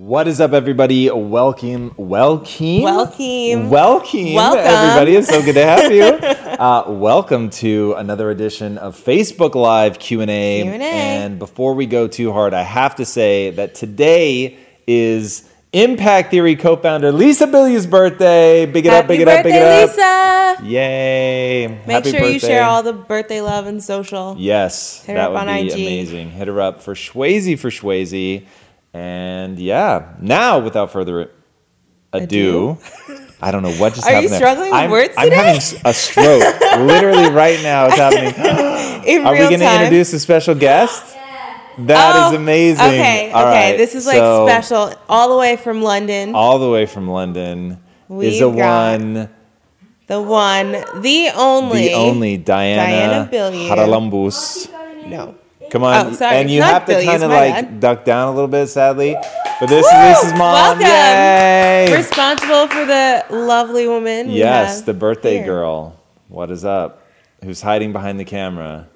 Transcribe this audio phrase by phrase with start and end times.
[0.00, 1.10] What is up, everybody?
[1.10, 3.68] Welcome, welcome, Welcome.
[3.68, 4.64] welcome, Welcome.
[4.64, 5.14] everybody.
[5.14, 6.04] It's so good to have you.
[6.04, 10.62] uh, welcome to another edition of Facebook Live Q and A.
[10.62, 10.78] Q&A.
[10.80, 16.56] And before we go too hard, I have to say that today is Impact Theory
[16.56, 18.64] co-founder Lisa Bilyeu's birthday.
[18.64, 19.86] Big it up, big Happy it up, big it up!
[19.90, 20.62] birthday.
[20.62, 20.64] Lisa.
[20.64, 21.66] Yay!
[21.68, 24.34] Make Happy sure you share all the birthday love and social.
[24.38, 25.72] Yes, Hit her that up would on be IG.
[25.74, 26.30] amazing.
[26.30, 28.46] Hit her up for Schwazy for Schwazy.
[28.92, 31.30] And yeah, now without further
[32.12, 32.78] ado,
[33.40, 34.32] I don't know what just Are you happened.
[34.32, 34.38] there.
[34.38, 35.36] struggling with I'm, words I'm today?
[35.36, 36.60] having a stroke.
[36.80, 39.04] Literally right now, it's happening.
[39.06, 41.16] In Are we going to introduce a special guest?
[41.78, 42.84] That is Oh, amazing.
[42.84, 43.70] Okay, All okay.
[43.70, 46.34] right, This is like so special, all the way from London.
[46.34, 47.78] All the way from London
[48.10, 49.30] is a We've got one,
[50.08, 53.68] the one, the only, the only Diana, Diana Bilyeu.
[53.70, 54.68] Haralambous.
[55.06, 55.36] No.
[55.70, 56.36] Come on, Oh, sorry.
[56.36, 57.80] and you have to kind of like bad.
[57.80, 59.14] duck down a little bit, sadly.
[59.60, 59.98] But this Woo!
[59.98, 60.52] is Lisa's mom.
[60.54, 60.82] Welcome.
[60.86, 61.94] Yay!
[61.96, 64.30] Responsible for the lovely woman.
[64.30, 65.46] yes, the birthday here.
[65.46, 66.00] girl.
[66.28, 67.06] What is up?
[67.44, 68.88] Who's hiding behind the camera?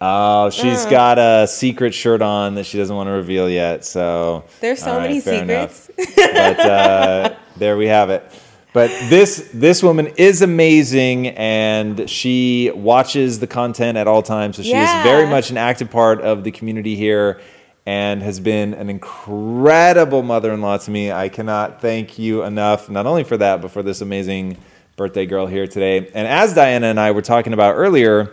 [0.00, 0.90] Oh, she's Uh.
[0.90, 3.84] got a secret shirt on that she doesn't want to reveal yet.
[3.84, 5.90] So There's so right, many secrets.
[6.16, 8.24] but uh, there we have it.
[8.72, 14.56] But this this woman is amazing, and she watches the content at all times.
[14.56, 14.98] So she Yeah.
[14.98, 17.40] is very much an active part of the community here,
[17.84, 21.10] and has been an incredible mother-in-law to me.
[21.10, 24.56] I cannot thank you enough, not only for that, but for this amazing
[24.96, 26.08] birthday girl here today.
[26.14, 28.30] And as Diana and I were talking about earlier,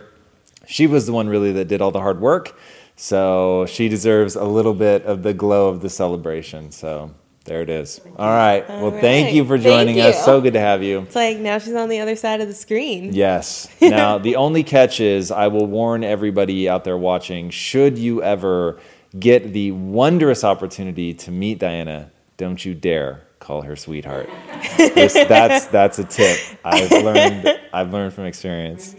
[0.66, 2.56] she was the one really that did all the hard work.
[2.94, 6.70] So she deserves a little bit of the glow of the celebration.
[6.70, 7.10] So
[7.48, 8.00] there it is.
[8.16, 8.66] All right.
[8.68, 10.24] Well, thank you for joining us.
[10.24, 11.00] So good to have you.
[11.00, 13.12] It's like now she's on the other side of the screen.
[13.12, 13.68] Yes.
[13.80, 18.78] Now, the only catch is I will warn everybody out there watching should you ever
[19.18, 24.28] get the wondrous opportunity to meet Diana, don't you dare call her sweetheart.
[24.76, 28.94] This- that's that's a tip I've learned I've learned from experience.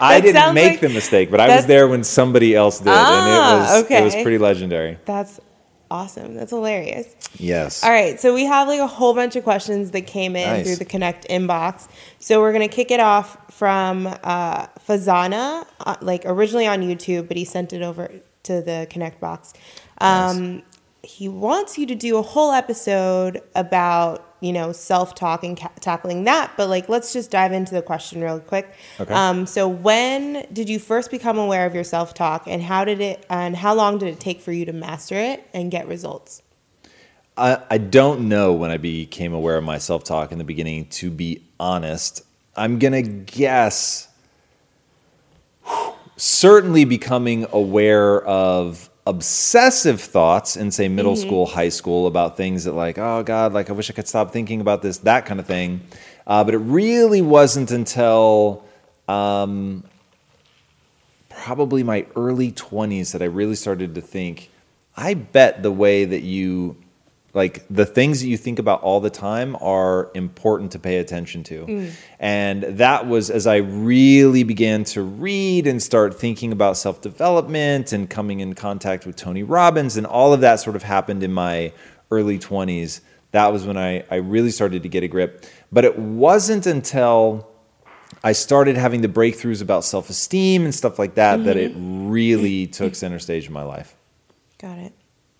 [0.00, 2.88] I That didn't make like- the mistake, but I was there when somebody else did,
[2.88, 4.98] and Ah, it was it was pretty legendary.
[5.04, 5.40] That's
[5.90, 6.34] awesome.
[6.34, 7.14] That's hilarious.
[7.38, 7.82] Yes.
[7.84, 10.66] All right, so we have like a whole bunch of questions that came in Nice.
[10.66, 11.88] through the Connect inbox.
[12.18, 17.36] So we're gonna kick it off from uh, Fazana, uh, like originally on YouTube, but
[17.36, 18.10] he sent it over
[18.44, 19.52] to the Connect box.
[20.00, 20.62] Um,
[21.02, 25.72] He wants you to do a whole episode about you know self talk and ca-
[25.80, 28.72] tackling that, but like let's just dive into the question real quick.
[29.00, 29.12] Okay.
[29.12, 33.00] Um, so when did you first become aware of your self talk, and how did
[33.00, 36.42] it, and how long did it take for you to master it and get results?
[37.36, 40.86] I, I don't know when I became aware of my self talk in the beginning,
[40.86, 42.22] to be honest.
[42.56, 44.08] I'm going to guess
[46.16, 52.72] certainly becoming aware of obsessive thoughts in, say, middle school, high school about things that,
[52.72, 55.46] like, oh God, like, I wish I could stop thinking about this, that kind of
[55.46, 55.80] thing.
[56.26, 58.66] Uh, but it really wasn't until
[59.08, 59.82] um,
[61.30, 64.50] probably my early 20s that I really started to think,
[64.94, 66.76] I bet the way that you
[67.38, 71.44] like the things that you think about all the time are important to pay attention
[71.44, 71.66] to.
[71.66, 71.92] Mm.
[72.18, 77.92] And that was as I really began to read and start thinking about self development
[77.92, 81.32] and coming in contact with Tony Robbins and all of that sort of happened in
[81.32, 81.72] my
[82.10, 83.02] early 20s.
[83.30, 85.46] That was when I, I really started to get a grip.
[85.70, 87.48] But it wasn't until
[88.24, 92.08] I started having the breakthroughs about self esteem and stuff like that that it mm-hmm.
[92.10, 93.94] really took center stage in my life.
[94.58, 94.92] Got it.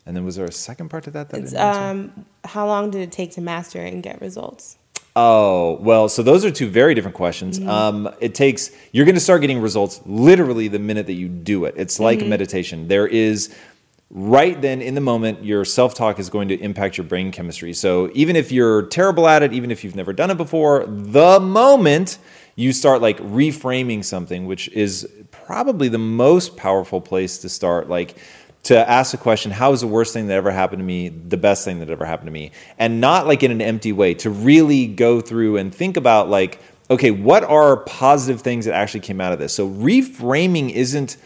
[0.09, 1.29] And then was there a second part to that?
[1.29, 4.79] that It's, um, how long did it take to master and get results?
[5.15, 7.61] Oh, well, so those are two very different questions.
[7.61, 11.67] Um, it takes, you're going to start getting results literally the minute that you do
[11.67, 11.75] it.
[11.77, 12.89] It's like meditation.
[12.89, 13.55] There is
[14.09, 17.75] right then in the moment, your self talk is going to impact your brain chemistry.
[17.75, 21.39] So even if you're terrible at it, even if you've never done it before, the
[21.39, 22.19] moment
[22.55, 28.17] you start like reframing something, which is probably the most powerful place to start, like
[28.69, 31.39] to ask the question, how is the worst thing that ever happened to me the
[31.39, 32.53] best thing that ever happened to me?
[32.79, 36.61] And not like in an empty way, to really go through and think about like,
[36.91, 39.55] okay, what are positive things that actually came out of this?
[39.55, 41.17] So reframing isn't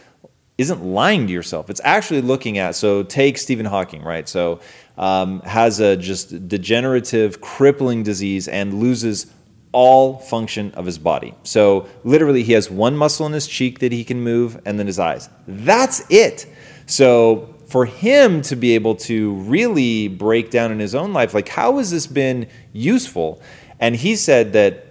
[0.55, 1.69] isn't lying to yourself.
[1.69, 2.75] It's actually looking at.
[2.75, 4.29] So take Stephen Hawking, right?
[4.29, 4.61] So
[4.99, 9.25] um, has a just degenerative, crippling disease and loses
[9.71, 11.33] all function of his body.
[11.43, 14.87] So literally, he has one muscle in his cheek that he can move, and then
[14.87, 15.27] his eyes.
[15.47, 16.45] That's it.
[16.85, 21.49] So for him to be able to really break down in his own life, like
[21.49, 23.41] how has this been useful?
[23.79, 24.87] And he said that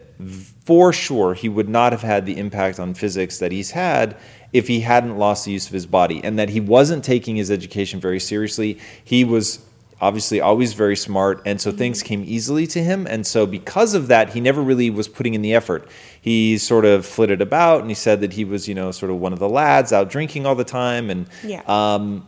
[0.64, 4.16] for sure he would not have had the impact on physics that he's had
[4.52, 7.50] if he hadn't lost the use of his body and that he wasn't taking his
[7.50, 8.78] education very seriously.
[9.02, 9.64] He was
[10.02, 14.08] obviously always very smart and so things came easily to him and so because of
[14.08, 15.88] that he never really was putting in the effort
[16.20, 19.18] he sort of flitted about and he said that he was you know sort of
[19.18, 21.62] one of the lads out drinking all the time and Yeah.
[21.66, 22.26] um,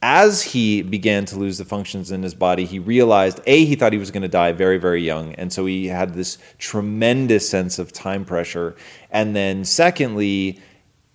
[0.00, 3.92] as he began to lose the functions in his body, he realized A, he thought
[3.92, 5.34] he was going to die very, very young.
[5.34, 8.76] And so he had this tremendous sense of time pressure.
[9.10, 10.60] And then, secondly,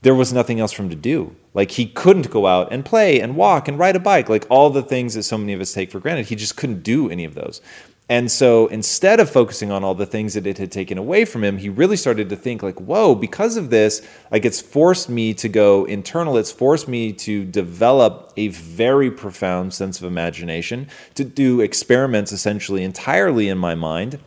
[0.01, 1.34] there was nothing else for him to do.
[1.53, 4.69] Like he couldn't go out and play and walk and ride a bike, like all
[4.69, 6.27] the things that so many of us take for granted.
[6.27, 7.61] He just couldn't do any of those.
[8.09, 11.44] And so instead of focusing on all the things that it had taken away from
[11.44, 15.33] him, he really started to think like, whoa, because of this, like it's forced me
[15.35, 16.38] to go internal.
[16.38, 22.83] It's forced me to develop a very profound sense of imagination, to do experiments essentially
[22.83, 24.19] entirely in my mind.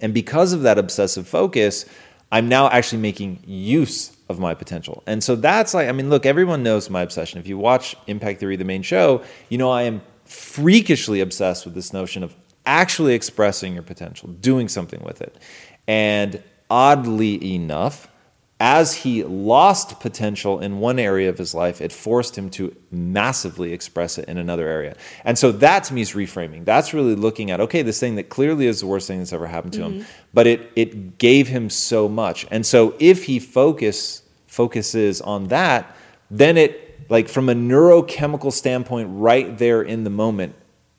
[0.00, 1.86] And because of that obsessive focus,
[2.32, 5.02] I'm now actually making use of my potential.
[5.06, 7.38] And so that's like, I mean, look, everyone knows my obsession.
[7.38, 11.74] If you watch Impact Theory, the main show, you know I am freakishly obsessed with
[11.74, 12.34] this notion of
[12.64, 15.38] actually expressing your potential, doing something with it.
[15.86, 18.08] And oddly enough,
[18.58, 23.72] as he lost potential in one area of his life, it forced him to massively
[23.72, 24.96] express it in another area.
[25.24, 26.64] And so that to me is reframing.
[26.64, 29.46] That's really looking at, okay, this thing that clearly is the worst thing that's ever
[29.46, 30.10] happened to him, mm-hmm.
[30.32, 32.46] but it it gave him so much.
[32.50, 35.94] And so if he focus focuses on that,
[36.30, 40.54] then it like from a neurochemical standpoint, right there in the moment,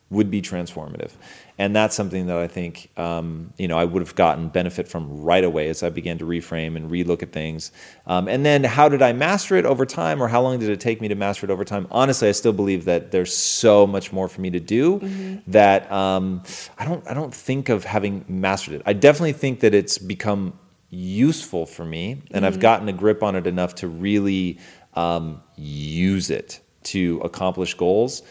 [0.10, 1.12] would be transformative.
[1.60, 5.24] And that's something that I think um, you know I would have gotten benefit from
[5.24, 7.72] right away as I began to reframe and relook at things.
[8.06, 10.80] Um, and then how did I master it over time, or how long did it
[10.80, 11.88] take me to master it over time?
[11.90, 16.44] Honestly, I still believe that there's so much more for me to do that um,
[16.78, 18.82] I don't I don't think of having mastered it.
[18.86, 20.60] I definitely think that it's become
[20.90, 24.60] useful for me, and I've gotten a grip on it enough to really
[24.94, 28.22] um, use it to accomplish goals.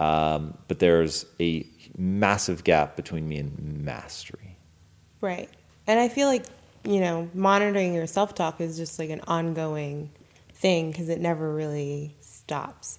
[0.00, 1.64] Um, but there's a
[1.96, 4.58] massive gap between me and mastery.
[5.20, 5.48] Right.
[5.86, 6.44] And I feel like,
[6.84, 10.10] you know, monitoring your self talk is just like an ongoing
[10.54, 12.98] thing because it never really stops.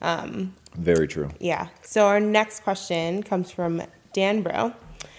[0.00, 1.30] Um, Very true.
[1.38, 1.68] yeah.
[1.82, 4.72] So our next question comes from Dan Bro.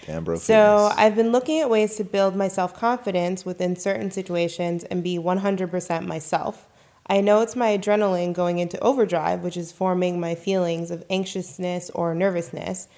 [0.06, 0.94] Ambro So Fitness.
[0.98, 5.18] I've been looking at ways to build my self confidence within certain situations and be
[5.18, 6.68] 100% myself.
[7.06, 11.90] I know it's my adrenaline going into overdrive, which is forming my feelings of anxiousness
[11.90, 12.88] or nervousness.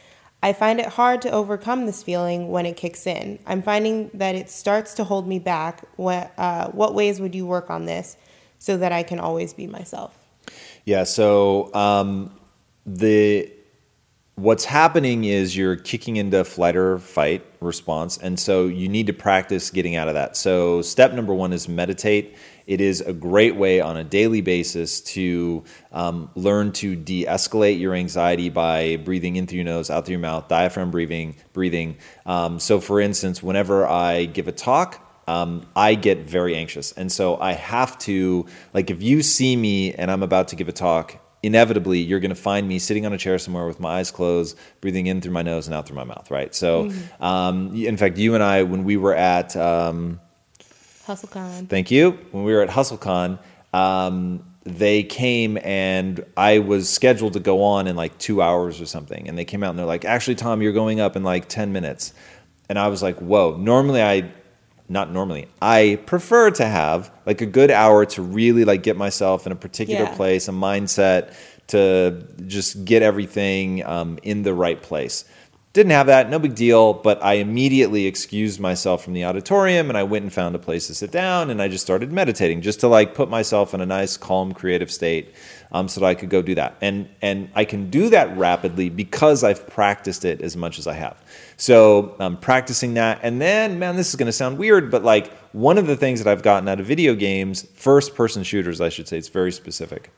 [0.47, 3.41] I find it hard to overcome this feeling when it kicks in.
[3.47, 5.83] I'm finding that it starts to hold me back.
[5.97, 8.17] What, uh, what ways would you work on this
[8.61, 10.17] so that I can always be myself?
[10.85, 11.03] Yeah.
[11.03, 12.33] So um,
[12.87, 13.53] the
[14.37, 19.13] what's happening is you're kicking into flight or fight response, and so you need to
[19.13, 20.37] practice getting out of that.
[20.37, 22.37] So step number one is meditate.
[22.67, 27.95] It is a great way on a daily basis to um, learn to de-escalate your
[27.95, 31.37] anxiety by breathing in through your nose, out through your mouth, diaphragm breathing.
[31.53, 31.97] Breathing.
[32.25, 36.93] Um, so, for instance, whenever I give a talk, um, I get very anxious.
[36.93, 40.69] And so I have to, like, if you see me and I'm about to give
[40.69, 43.99] a talk, inevitably you're going to find me sitting on a chair somewhere with my
[43.99, 46.55] eyes closed, breathing in through my nose and out through my mouth, right?
[46.55, 50.21] So, um, in fact, you and I, when we were at, um,
[51.07, 51.69] HustleCon.
[51.69, 52.13] Thank you.
[52.33, 53.39] When we were at HustleCon,
[53.73, 58.87] um, they came and I was scheduled to go on in like two hours or
[58.87, 59.29] something.
[59.29, 61.73] And they came out and they're like, actually, Tom, you're going up in like 10
[61.73, 62.13] minutes.
[62.69, 63.57] And I was like, whoa.
[63.57, 64.31] Normally, I,
[64.89, 69.47] not normally, I prefer to have like a good hour to really like get myself
[69.47, 70.17] in a particular Yeah.
[70.17, 71.33] place, a mindset
[71.69, 75.25] to just get everything um, in the right place.
[75.77, 76.95] Didn't have that, no big deal.
[76.95, 80.87] But I immediately excused myself from the auditorium and I went and found a place
[80.87, 83.87] to sit down and I just started meditating just to like put myself in a
[83.87, 85.35] nice, calm, creative state
[85.71, 86.77] um, so that I could go do that.
[86.81, 90.95] And, and I can do that rapidly because I've practiced it as much as I
[90.95, 91.23] have.
[91.59, 93.21] So I'm practicing that.
[93.23, 96.25] And then, man, this is going to sound weird, but like one of the things
[96.25, 99.53] that I've gotten out of video games, first person shooters, I should say, it's very
[99.53, 100.11] specific.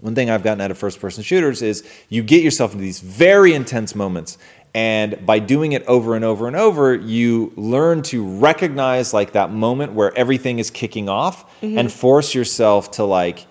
[0.00, 3.00] One thing I've gotten out of first person shooters is you get yourself into these
[3.00, 4.38] very intense moments.
[4.74, 9.50] And by doing it over and over and over, you learn to recognize like that
[9.50, 11.76] moment where everything is kicking off mm-hmm.
[11.76, 13.46] and force yourself to like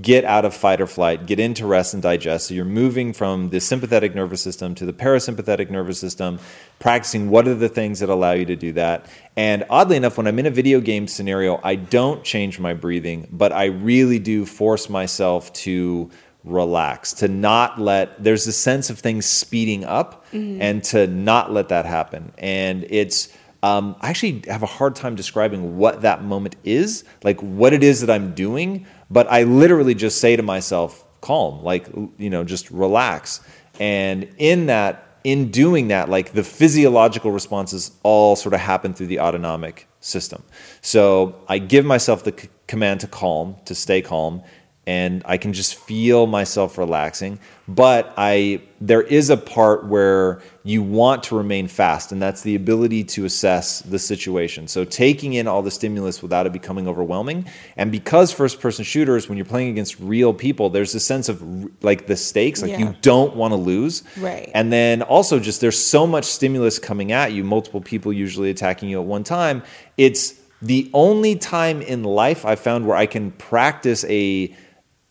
[0.00, 2.48] get out of fight or flight, get into rest and digest.
[2.48, 6.38] So you're moving from the sympathetic nervous system to the parasympathetic nervous system,
[6.78, 9.06] practicing what are the things that allow you to do that.
[9.36, 13.26] And oddly enough, when I'm in a video game scenario, I don't change my breathing,
[13.30, 16.10] but I really do force myself to
[16.46, 20.62] relax, to not let, there's a sense of things speeding up mm-hmm.
[20.62, 22.32] and to not let that happen.
[22.38, 23.28] And it's,
[23.62, 27.82] um, I actually have a hard time describing what that moment is, like what it
[27.82, 32.44] is that I'm doing, but I literally just say to myself, calm, like, you know,
[32.44, 33.40] just relax.
[33.80, 39.08] And in that, in doing that, like the physiological responses all sort of happen through
[39.08, 40.44] the autonomic system.
[40.82, 44.42] So I give myself the c- command to calm, to stay calm,
[44.86, 47.40] and I can just feel myself relaxing.
[47.66, 52.54] But I there is a part where you want to remain fast, and that's the
[52.54, 54.68] ability to assess the situation.
[54.68, 57.46] So taking in all the stimulus without it becoming overwhelming.
[57.76, 61.42] And because first person shooters, when you're playing against real people, there's a sense of
[61.82, 62.78] like the stakes, like yeah.
[62.78, 64.04] you don't want to lose.
[64.18, 64.50] Right.
[64.54, 68.88] And then also just there's so much stimulus coming at you, multiple people usually attacking
[68.88, 69.62] you at one time.
[69.96, 74.54] It's the only time in life I found where I can practice a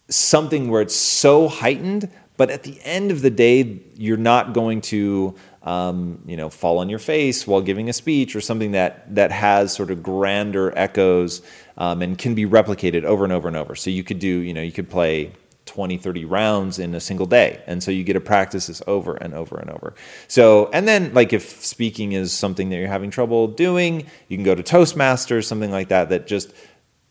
[0.09, 4.81] something where it's so heightened, but at the end of the day, you're not going
[4.81, 9.13] to um, you know fall on your face while giving a speech or something that
[9.15, 11.41] that has sort of grander echoes
[11.77, 13.75] um, and can be replicated over and over and over.
[13.75, 15.31] So you could do you know you could play
[15.65, 19.15] 20 30 rounds in a single day and so you get to practice this over
[19.15, 19.95] and over and over
[20.27, 24.43] so and then like if speaking is something that you're having trouble doing you can
[24.43, 26.53] go to toastmasters something like that that just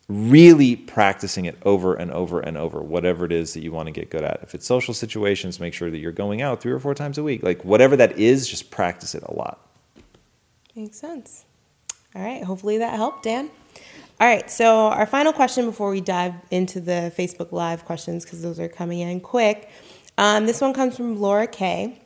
[0.07, 3.91] really practicing it over and over and over, whatever it is that you want to
[3.91, 4.39] get good at.
[4.43, 7.23] If it's social situations, make sure that you're going out three or four times a
[7.23, 7.41] week.
[7.41, 9.59] Like whatever that is, just practice it a lot.
[10.75, 11.45] Makes sense.
[12.15, 12.43] All right.
[12.43, 13.49] Hopefully that helped, Dan.
[14.19, 14.49] All right.
[14.49, 18.69] So, our final question before we dive into the Facebook Live questions, because those are
[18.69, 19.69] coming in quick.
[20.17, 22.01] Um, this one comes from Laura Kay.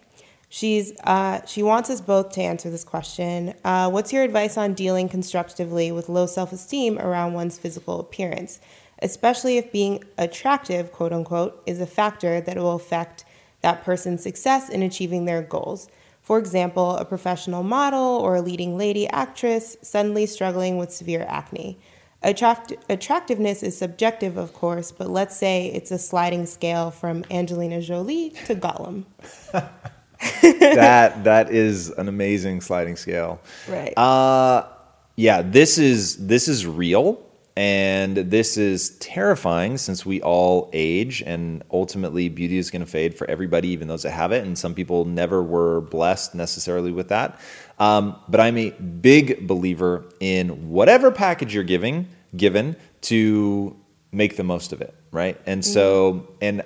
[0.52, 3.54] She's uh, she wants us both to answer this question.
[3.64, 8.60] Uh, what's your advice on dealing constructively with low self esteem around one's physical appearance,
[9.04, 13.26] especially if being attractive, quote unquote, is a factor that will affect
[13.62, 15.88] that person's success in achieving their goals?
[16.24, 21.78] For example, a professional model or a leading lady actress suddenly struggling with severe acne.
[22.24, 27.82] Attract- attractiveness is subjective, of course, but let's say it's a sliding scale from Angelina
[27.82, 29.06] Jolie to Gollum.
[30.42, 33.40] that that is an amazing sliding scale.
[33.68, 33.98] Right.
[33.98, 34.68] Uh
[35.16, 37.22] yeah, this is this is real
[37.60, 43.14] and this is terrifying since we all age and ultimately beauty is going to fade
[43.14, 47.10] for everybody even those that have it and some people never were blessed necessarily with
[47.10, 47.38] that
[47.78, 52.08] um, but i'm a big believer in whatever package you're giving
[52.38, 53.76] given to
[54.14, 56.34] make the most of it right and so mm-hmm.
[56.42, 56.64] and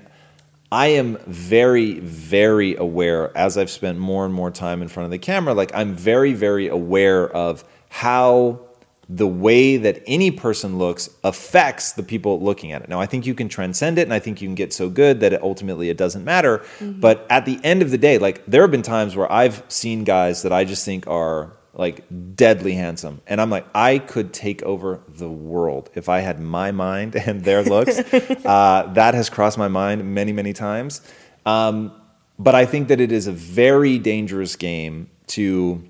[0.73, 5.11] I am very, very aware as I've spent more and more time in front of
[5.11, 5.53] the camera.
[5.53, 8.59] Like, I'm very, very aware of how
[9.07, 12.89] the way that any person looks affects the people looking at it.
[12.89, 15.19] Now, I think you can transcend it and I think you can get so good
[15.19, 16.57] that it ultimately it doesn't matter.
[16.79, 16.99] Mm-hmm.
[16.99, 20.03] But at the end of the day, like, there have been times where I've seen
[20.03, 23.21] guys that I just think are like deadly handsome.
[23.25, 27.43] And I'm like, I could take over the world if I had my mind and
[27.43, 27.99] their looks.
[28.45, 31.01] uh, that has crossed my mind many, many times.
[31.45, 31.91] Um,
[32.39, 35.83] but I think that it is a very dangerous game to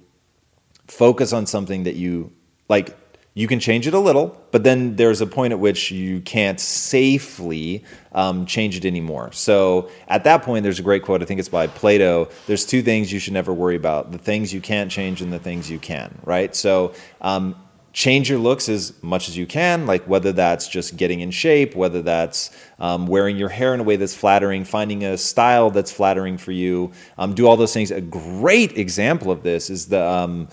[0.88, 2.32] focus on something that you
[2.70, 2.96] like
[3.36, 6.60] you can change it a little, but then there's a point at which you can't
[6.60, 9.32] safely um, change it anymore.
[9.32, 11.24] So at that point, there's a great quote.
[11.24, 12.30] I think it's by Plato.
[12.46, 15.40] There's two things you should never worry about: the things you can't change and the
[15.40, 16.20] things you can.
[16.24, 16.56] Right.
[16.56, 16.94] So.
[17.22, 17.56] Um,
[17.94, 21.76] change your looks as much as you can, like whether that's just getting in shape,
[21.76, 22.50] whether that's
[22.80, 26.52] um, wearing your hair in a way that's flattering, finding a style that's flattering for
[26.52, 26.92] you.
[27.20, 27.92] Um, do all those things.
[27.92, 30.48] A great example of this is the um,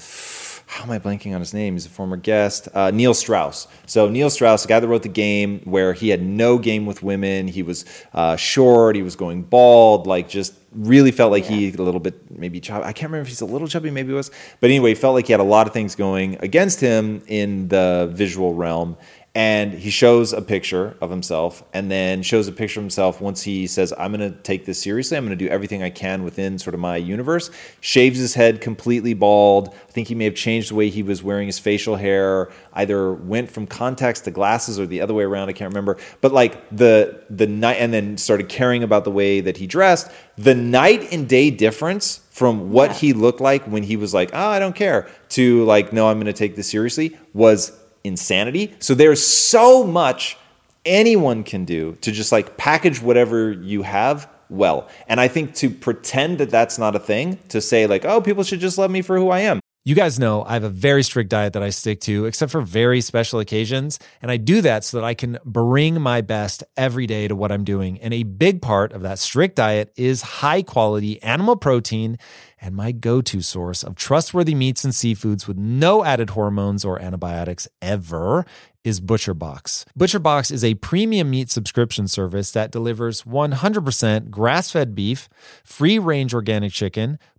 [0.71, 1.75] how am I blanking on his name?
[1.75, 3.67] He's a former guest, uh, Neil Strauss.
[3.87, 7.03] So Neil Strauss, the guy that wrote the game, where he had no game with
[7.03, 7.49] women.
[7.49, 7.85] He was
[8.15, 8.95] uh, short.
[8.95, 10.07] He was going bald.
[10.07, 11.57] Like just really felt like yeah.
[11.57, 12.85] he a little bit maybe chubby.
[12.85, 13.91] I can't remember if he's a little chubby.
[13.91, 16.81] Maybe he was, but anyway, felt like he had a lot of things going against
[16.81, 18.97] him in the visual realm
[19.35, 23.43] and he shows a picture of himself and then shows a picture of himself once
[23.43, 25.17] he says i'm going to take this seriously.
[25.17, 27.51] I'm going to do everything i can within sort of my universe.
[27.81, 29.69] Shaves his head completely bald.
[29.69, 33.13] I think he may have changed the way he was wearing his facial hair either
[33.13, 35.49] went from contacts to glasses or the other way around.
[35.49, 35.99] I can't remember.
[36.21, 40.11] But like the the night and then started caring about the way that he dressed.
[40.37, 42.97] The night and day difference from what yeah.
[42.97, 46.17] he looked like when he was like oh i don't care to like no i'm
[46.17, 48.75] going to take this seriously was insanity.
[48.79, 50.37] So there's so much
[50.85, 54.89] anyone can do to just like package whatever you have well.
[55.07, 58.43] And I think to pretend that that's not a thing, to say like, oh, people
[58.43, 59.61] should just love me for who I am.
[59.83, 62.61] You guys know I have a very strict diet that I stick to, except for
[62.61, 63.99] very special occasions.
[64.21, 67.51] And I do that so that I can bring my best every day to what
[67.51, 67.99] I'm doing.
[68.01, 72.19] And a big part of that strict diet is high quality animal protein
[72.61, 77.01] and my go to source of trustworthy meats and seafoods with no added hormones or
[77.01, 78.45] antibiotics ever
[78.85, 79.85] is ButcherBox.
[79.99, 85.29] ButcherBox is a premium meat subscription service that delivers 100% grass fed beef,
[85.65, 87.19] free range organic chicken,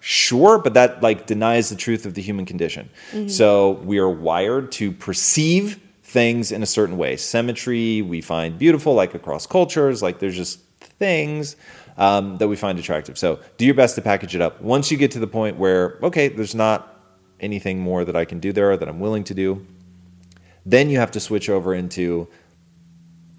[0.00, 2.88] Sure, but that like denies the truth of the human condition.
[3.12, 3.28] Mm-hmm.
[3.28, 7.16] So we are wired to perceive things in a certain way.
[7.16, 10.02] Symmetry we find beautiful, like across cultures.
[10.02, 11.56] Like there's just things
[11.96, 13.18] um, that we find attractive.
[13.18, 14.60] So do your best to package it up.
[14.62, 16.94] Once you get to the point where okay, there's not
[17.40, 19.66] anything more that I can do there that I'm willing to do,
[20.64, 22.28] then you have to switch over into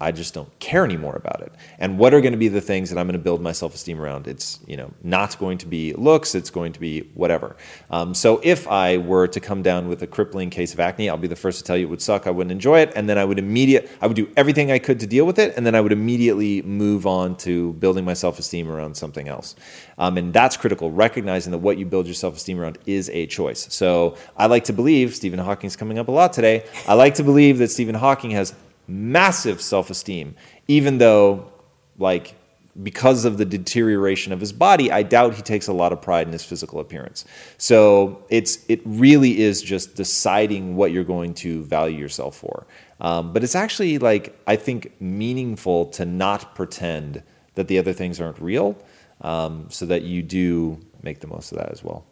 [0.00, 1.52] I just don't care anymore about it.
[1.78, 3.74] And what are going to be the things that I'm going to build my self
[3.74, 4.26] esteem around?
[4.26, 6.34] It's you know not going to be looks.
[6.34, 7.56] It's going to be whatever.
[7.90, 11.18] Um, so if I were to come down with a crippling case of acne, I'll
[11.18, 12.26] be the first to tell you it would suck.
[12.26, 13.90] I wouldn't enjoy it, and then I would immediate.
[14.00, 16.62] I would do everything I could to deal with it, and then I would immediately
[16.62, 19.54] move on to building my self esteem around something else.
[19.98, 20.90] Um, and that's critical.
[20.90, 23.66] Recognizing that what you build your self esteem around is a choice.
[23.70, 26.64] So I like to believe Stephen Hawking's coming up a lot today.
[26.88, 28.54] I like to believe that Stephen Hawking has
[28.86, 30.34] massive self esteem,
[30.68, 31.52] even though,
[31.98, 32.34] like,
[32.82, 36.26] because of the deterioration of his body, I doubt he takes a lot of pride
[36.26, 37.24] in his physical appearance.
[37.58, 42.66] So it's it really is just deciding what you're going to value yourself for.
[43.00, 47.22] Um, but it's actually like I think meaningful to not pretend
[47.54, 48.76] that the other things aren't real,
[49.20, 52.06] um, so that you do make the most of that as well.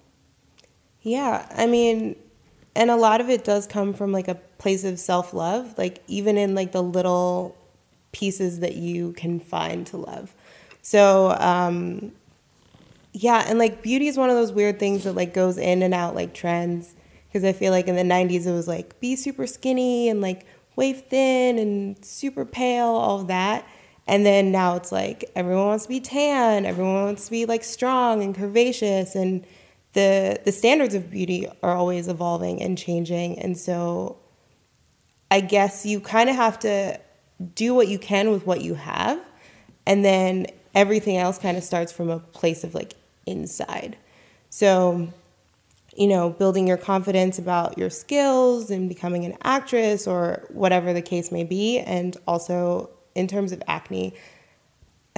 [1.02, 2.16] Yeah, I mean,
[2.78, 6.38] and a lot of it does come from like a place of self-love like even
[6.38, 7.56] in like the little
[8.12, 10.34] pieces that you can find to love.
[10.80, 12.12] So um
[13.12, 15.92] yeah and like beauty is one of those weird things that like goes in and
[15.92, 16.94] out like trends
[17.26, 20.46] because i feel like in the 90s it was like be super skinny and like
[20.76, 23.66] waif thin and super pale all that.
[24.06, 27.64] And then now it's like everyone wants to be tan everyone wants to be like
[27.64, 29.44] strong and curvaceous and
[29.92, 33.38] the the standards of beauty are always evolving and changing.
[33.38, 34.18] And so
[35.30, 36.98] i guess you kind of have to
[37.54, 39.20] do what you can with what you have
[39.86, 42.94] and then everything else kind of starts from a place of like
[43.26, 43.96] inside.
[44.50, 45.08] So
[45.96, 51.02] you know building your confidence about your skills and becoming an actress or whatever the
[51.02, 54.14] case may be and also in terms of acne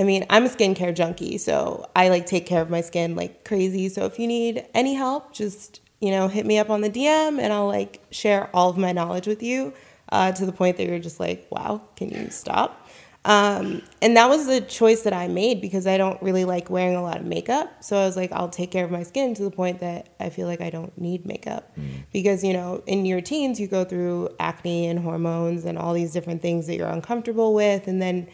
[0.01, 3.45] I mean, I'm a skincare junkie, so I like take care of my skin like
[3.45, 3.91] crazy.
[3.91, 7.39] So if you need any help, just you know, hit me up on the DM,
[7.39, 9.75] and I'll like share all of my knowledge with you
[10.11, 12.89] uh, to the point that you're just like, wow, can you stop?
[13.27, 16.97] Um, and that was the choice that I made because I don't really like wearing
[16.97, 17.85] a lot of makeup.
[17.85, 20.31] So I was like, I'll take care of my skin to the point that I
[20.31, 21.71] feel like I don't need makeup.
[21.79, 22.05] Mm.
[22.15, 26.15] Because, you know, in your teens, you go through acne and hormones and all these
[26.15, 27.87] different things that you're uncomfortable with.
[27.87, 28.27] And then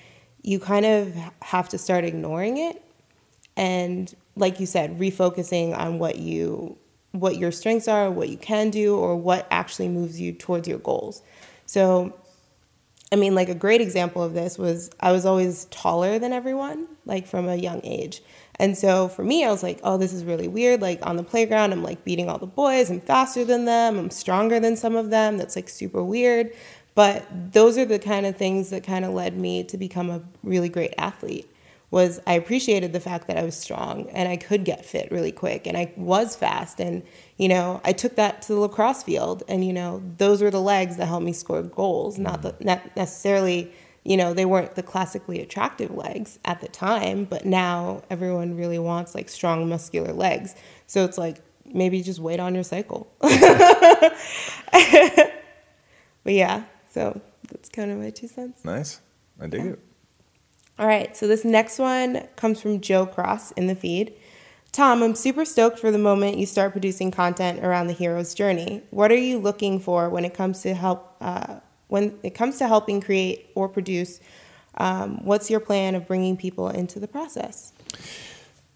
[0.46, 2.80] you kind of have to start ignoring it
[3.56, 6.78] and like you said refocusing on what you
[7.11, 10.78] what your strengths are what you can do or what actually moves you towards your
[10.78, 11.20] goals.
[11.66, 12.14] So
[13.12, 16.88] i mean like a great example of this was i was always taller than everyone
[17.04, 18.22] like from a young age.
[18.59, 20.80] And so for me i was like oh this is really weird.
[20.80, 22.88] Like on the playground i'm like beating all the boys.
[22.88, 23.98] I'm faster than them.
[23.98, 25.38] I'm stronger than some of them.
[25.38, 26.52] That's like super weird
[26.96, 30.22] but those are the kind of things that kind of led me to become a
[30.42, 31.48] really great athlete.
[31.90, 35.30] Was I appreciated the fact that I was strong and I could get fit really
[35.30, 37.04] quick and I was fast and
[37.37, 40.61] you know I took that to the lacrosse field and you know those were the
[40.61, 42.59] legs that helped me score goals, not mm-hmm.
[42.59, 47.44] the, not necessarily you know they weren't the classically attractive legs at the time, but
[47.44, 50.54] now everyone really wants like strong muscular legs.
[50.87, 53.06] So it's like maybe just wait on your cycle.
[53.20, 53.42] but
[56.24, 56.64] yeah,
[56.96, 58.64] so that's kind of my two cents.
[58.64, 59.02] Nice.
[59.38, 59.70] I dig yeah.
[59.72, 59.80] it.
[60.78, 61.14] All right.
[61.14, 64.14] So this next one comes from Joe Cross in the feed.
[64.72, 68.82] Tom, I'm super stoked for the moment you start producing content around the hero's journey.
[68.88, 72.66] What are you looking for when it comes to help uh, when it comes to
[72.66, 74.18] helping create or produce?
[74.78, 77.74] Um, what's your plan of bringing people into the process?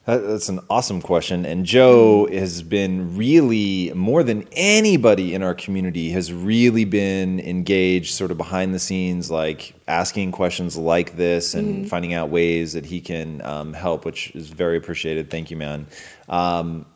[0.07, 1.45] That's an awesome question.
[1.45, 8.15] And Joe has been really, more than anybody in our community, has really been engaged
[8.15, 11.85] sort of behind the scenes, like asking questions like this and mm-hmm.
[11.85, 15.31] finding out ways that he can um, help, which is very appreciated.
[15.31, 15.87] Thank you, man.
[16.31, 16.87] Um,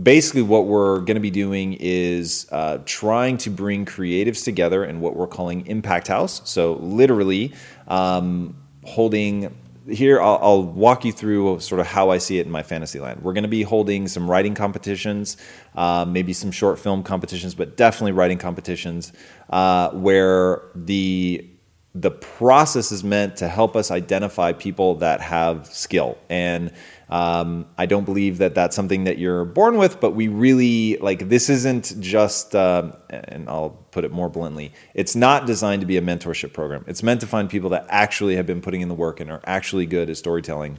[0.00, 5.00] basically, what we're going to be doing is uh, trying to bring creatives together in
[5.00, 6.42] what we're calling Impact House.
[6.44, 7.54] So, literally,
[7.88, 9.56] um, holding
[9.88, 13.00] here I'll, I'll, walk you through sort of how I see it in my fantasy
[13.00, 13.22] land.
[13.22, 15.36] We're going to be holding some writing competitions,
[15.74, 19.12] uh, maybe some short film competitions, but definitely writing competitions
[19.50, 21.48] uh, where the
[21.96, 26.72] the process is meant to help us identify people that have skill and
[27.08, 31.28] um, I don't believe that that's something that you're born with, but we really like
[31.28, 35.96] this isn't just, uh, and I'll put it more bluntly, it's not designed to be
[35.96, 36.84] a mentorship program.
[36.88, 39.42] It's meant to find people that actually have been putting in the work and are
[39.44, 40.78] actually good at storytelling.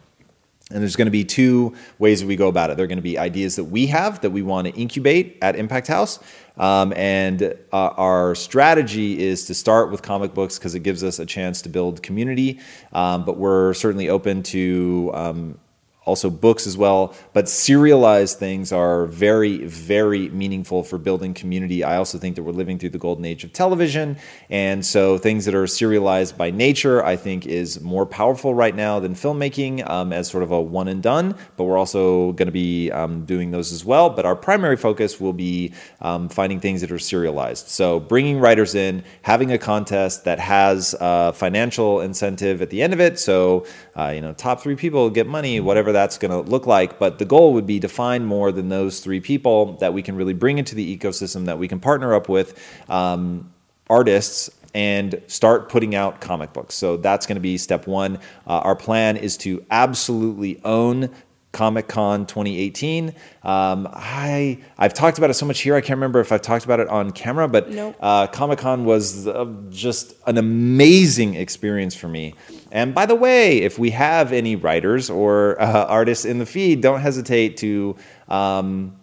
[0.72, 2.78] And there's going to be two ways that we go about it.
[2.78, 5.56] There are going to be ideas that we have that we want to incubate at
[5.56, 6.18] Impact House.
[6.58, 11.20] Um, and uh, our strategy is to start with comic books because it gives us
[11.20, 12.60] a chance to build community.
[12.94, 15.60] Um, but we're certainly open to um,
[16.06, 17.14] also books as well.
[17.34, 21.84] But serialized things are very, very meaningful for building community.
[21.84, 24.18] I also think that we're living through the golden age of television.
[24.50, 29.00] And so things that are serialized by nature, I think, is more powerful right now
[29.00, 31.36] than filmmaking um, as sort of a one and done.
[31.58, 34.10] But we're also going to be um, doing those as well.
[34.10, 37.68] But our primary focus will be um, finding things that are serialized.
[37.68, 42.94] So bringing writers in, having a contest that has a financial incentive at the end
[42.94, 43.20] of it.
[43.20, 43.66] So,
[43.96, 47.00] uh, you know, top three people get money, whatever that's going to look like.
[47.00, 50.16] But the goal would be to find more than those three people that we can
[50.16, 53.52] really bring into the ecosystem that we can partner up with um,
[53.90, 56.76] artists and start putting out comic books.
[56.76, 58.18] So that's going to be step one.
[58.46, 61.10] Uh, our plan is to absolutely own
[61.56, 63.10] Comic Con 2018.
[63.44, 65.74] Um, I I've talked about it so much here.
[65.76, 67.96] I can't remember if I've talked about it on camera, but Nope.
[68.02, 72.34] uh, Comic Con was uh, just an amazing experience for me.
[72.72, 76.82] And by the way, if we have any writers or uh, artists in the feed,
[76.82, 77.96] don't hesitate to.
[78.28, 78.98] Um,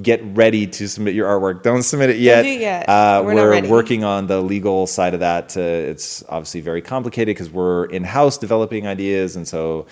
[0.00, 1.62] Get ready to submit your artwork.
[1.62, 2.42] Don't submit it yet.
[2.42, 2.88] do yet.
[2.88, 5.56] Uh, We're we're working on the legal side of that.
[5.56, 9.86] Uh, it's obviously very complicated because we're in house developing ideas, and so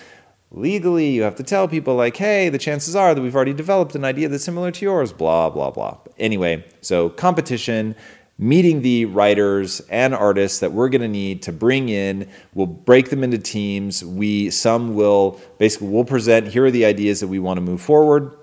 [0.51, 3.93] legally you have to tell people like hey the chances are that we've already developed
[3.95, 5.97] an idea that's similar to yours blah blah blah.
[6.17, 7.95] Anyway so competition
[8.39, 13.09] meeting the writers and artists that we're going to need to bring in we'll break
[13.09, 14.03] them into teams.
[14.03, 17.81] We some will basically we'll present here are the ideas that we want to move
[17.81, 18.35] forward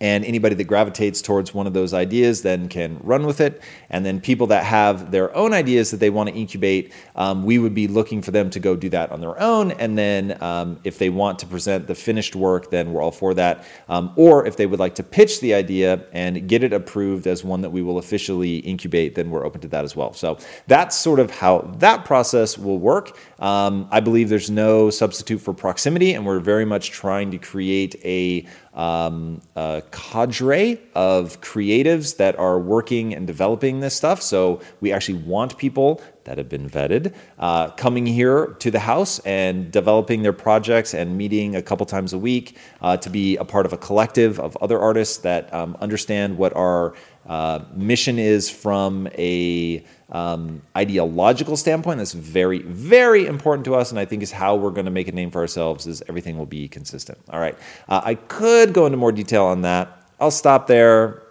[0.00, 3.62] and anybody that gravitates towards one of those ideas then can run with it.
[3.90, 7.58] And then people that have their own ideas that they want to incubate, um, we
[7.58, 9.72] would be looking for them to go do that on their own.
[9.72, 13.34] And then um, if they want to present the finished work, then we're all for
[13.34, 13.64] that.
[13.88, 17.44] Um, or if they would like to pitch the idea and get it approved as
[17.44, 20.14] one that we will officially incubate, then we're open to that as well.
[20.14, 23.16] So that's sort of how that process will work.
[23.40, 27.96] Um, I believe there's no substitute for proximity, and we're very much trying to create
[28.04, 34.22] a um, a cadre of creatives that are working and developing this stuff.
[34.22, 39.18] So we actually want people that have been vetted uh, coming here to the house
[39.20, 43.44] and developing their projects and meeting a couple times a week uh, to be a
[43.44, 46.94] part of a collective of other artists that um, understand what our
[47.26, 51.98] uh, mission is from a um, ideological standpoint.
[51.98, 55.08] That's very, very important to us, and I think is how we're going to make
[55.08, 55.86] a name for ourselves.
[55.86, 57.18] Is everything will be consistent.
[57.30, 57.56] All right,
[57.88, 60.06] uh, I could go into more detail on that.
[60.18, 61.22] I'll stop there.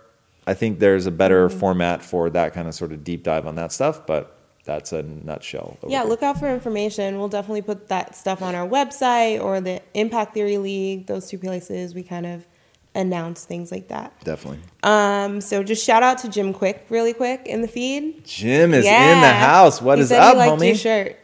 [0.48, 3.56] I think there's a better format for that kind of sort of deep dive on
[3.56, 5.78] that stuff, but that's a nutshell.
[5.88, 6.10] Yeah, there.
[6.10, 7.18] look out for information.
[7.18, 11.08] We'll definitely put that stuff on our website or the Impact Theory League.
[11.08, 12.48] Those two places we kind of
[12.96, 14.14] announce things like that.
[14.24, 14.60] definitely.
[14.84, 18.26] Um, so just shout out to Jim Kwik really quick in the feed.
[18.26, 19.82] Jim is in the house.
[19.82, 20.76] What he is up, he homie?
[20.76, 21.18] Shirt.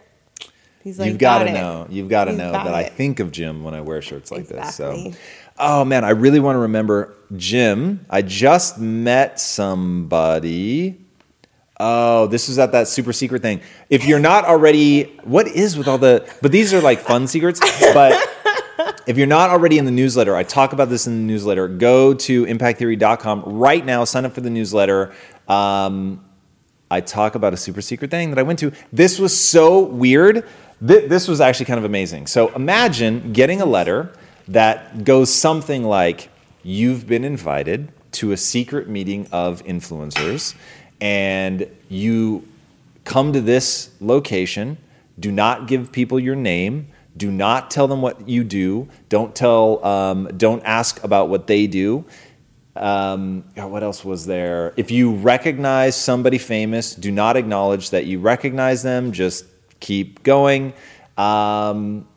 [0.83, 1.87] He's like, You've got to know.
[1.89, 4.75] You've got to know that I think of Jim when I wear shirts like this.
[4.75, 5.13] So,
[5.57, 8.05] oh man, I really want to remember Jim.
[8.09, 11.01] I just met somebody.
[11.79, 13.61] Oh, this was at that super secret thing.
[13.89, 16.31] If you're not already, what is with all the?
[16.41, 17.59] But these are like fun secrets.
[17.93, 18.13] But
[19.07, 21.67] if you're not already in the newsletter, I talk about this in the newsletter.
[21.67, 24.03] Go to impacttheory.com right now.
[24.03, 25.13] Sign up for the newsletter.
[25.47, 26.23] Um,
[26.89, 28.71] I talk about a super secret thing that I went to.
[28.93, 30.47] This was so weird.
[30.85, 32.27] Th- this was actually kind of amazing.
[32.27, 34.13] So imagine getting a letter
[34.47, 36.29] that goes something like
[36.67, 40.55] You've been invited to a secret meeting of influencers,
[40.99, 42.47] and you
[43.03, 44.79] come to this location.
[45.19, 46.87] Do not give people your name.
[47.17, 48.89] Do not tell them what you do.
[49.09, 49.83] Don't tell.
[49.85, 52.05] Um, don't ask about what they do
[52.75, 54.73] um, what else was there?
[54.75, 59.11] If you recognize somebody famous, do not acknowledge that you recognize them.
[59.11, 59.45] Just
[59.79, 60.73] keep going.
[61.17, 62.07] Um,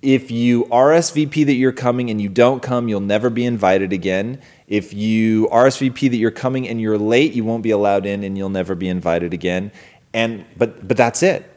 [0.00, 4.40] if you RSVP that you're coming and you don't come, you'll never be invited again.
[4.66, 8.36] If you RSVP that you're coming and you're late, you won't be allowed in and
[8.36, 9.70] you'll never be invited again.
[10.14, 11.48] And but but that's it.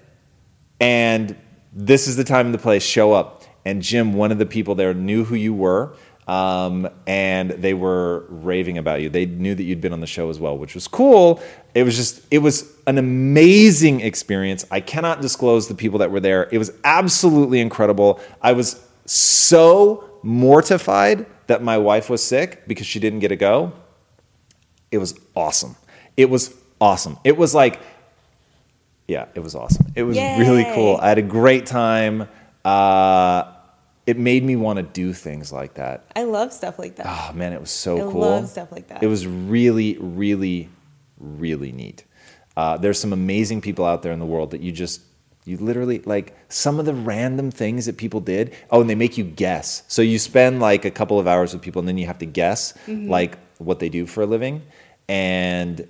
[0.79, 1.35] And
[1.75, 2.81] this is the time and the place.
[2.83, 3.43] Show up.
[3.65, 5.95] And Jim, one of the people there, knew who you were,
[6.27, 9.09] um, and they were raving about you.
[9.09, 11.41] They knew that you'd been on the show as well, which was cool.
[11.73, 14.65] It was just, it was an amazing experience.
[14.71, 16.47] I cannot disclose the people that were there.
[16.51, 18.19] It was absolutely incredible.
[18.41, 23.73] I was so mortified that my wife was sick because she didn't get to go.
[24.91, 25.75] It was awesome.
[26.17, 27.17] It was awesome.
[27.23, 27.79] It was like,
[29.07, 29.85] yeah, it was awesome.
[29.95, 30.97] It was really cool.
[30.97, 32.27] I had a great time.
[32.63, 33.51] Uh,
[34.05, 36.05] it made me want to do things like that.
[36.15, 37.05] I love stuff like that.
[37.07, 38.21] Oh man, it was so I cool.
[38.21, 39.01] love stuff like that.
[39.03, 40.69] It was really, really,
[41.19, 42.03] really neat.
[42.57, 45.01] Uh, there's some amazing people out there in the world that you just
[45.43, 48.53] you literally like some of the random things that people did.
[48.71, 49.83] Oh, and they make you guess.
[49.87, 52.25] So you spend like a couple of hours with people, and then you have to
[52.25, 53.09] guess Mm-hmm.
[53.09, 54.61] like what they do for a living,
[55.07, 55.87] and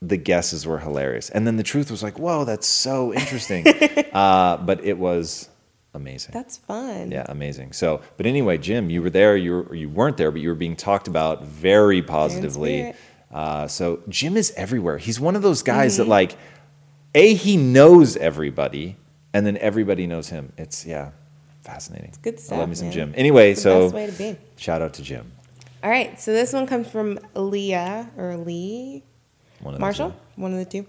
[0.00, 1.28] the guesses were hilarious.
[1.30, 3.66] And then the truth was like, whoa, that's so interesting.
[4.12, 5.48] uh, but it was
[5.94, 6.30] amazing.
[6.32, 7.10] That's fun.
[7.10, 7.72] Yeah, amazing.
[7.72, 9.36] So, but anyway, Jim, you were there.
[9.36, 12.94] You were, you weren't there, but you were being talked about very positively.
[13.32, 14.98] Uh, so Jim is everywhere.
[14.98, 16.04] He's one of those guys Mm-hmm.
[16.04, 16.36] that like,
[17.14, 18.96] a he knows everybody,
[19.32, 20.52] and then everybody knows him.
[20.58, 21.10] It's yeah,
[21.64, 22.08] fascinating.
[22.10, 22.90] It's good I love stuff, me some.
[22.92, 23.14] Jim.
[23.16, 24.36] Anyway, so best way to be.
[24.56, 25.32] shout out to Jim.
[25.82, 29.04] All right, so this one comes from Leah or Lee
[29.60, 30.40] One of the Marshall, two.
[30.40, 30.86] one of the two.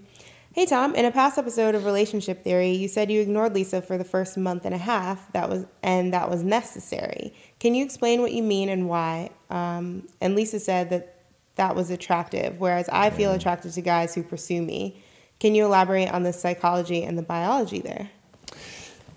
[0.53, 3.97] Hey Tom, in a past episode of Relationship Theory, you said you ignored Lisa for
[3.97, 5.31] the first month and a half.
[5.33, 7.33] That was and that was necessary.
[7.59, 9.29] Can you explain what you mean and why?
[9.49, 11.15] Um, and Lisa said that
[11.55, 15.03] that was attractive, whereas I feel attracted to guys who pursue me.
[15.39, 18.09] Can you elaborate on the psychology and the biology there?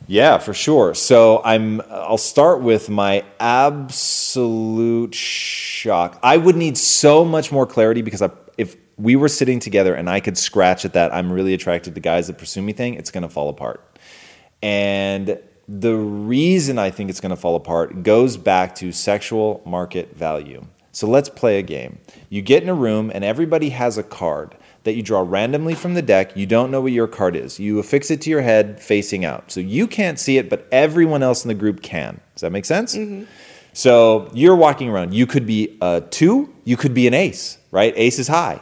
[0.06, 0.94] Yeah, for sure.
[0.94, 6.18] So I'm I'll start with my absolute shock.
[6.22, 10.08] I would need so much more clarity because I, if we were sitting together and
[10.08, 13.10] I could scratch at that I'm really attracted to guys that pursue me thing, it's
[13.10, 13.98] going to fall apart.
[14.62, 20.16] And the reason I think it's going to fall apart goes back to sexual market
[20.16, 20.66] value.
[20.92, 21.98] So let's play a game.
[22.28, 25.94] You get in a room and everybody has a card that you draw randomly from
[25.94, 26.36] the deck.
[26.36, 27.58] You don't know what your card is.
[27.58, 29.50] You affix it to your head facing out.
[29.50, 32.20] So you can't see it, but everyone else in the group can.
[32.34, 32.96] Does that make sense?
[32.96, 33.24] Mm-hmm.
[33.72, 35.14] So you're walking around.
[35.14, 37.94] You could be a two, you could be an ace, right?
[37.96, 38.60] Ace is high.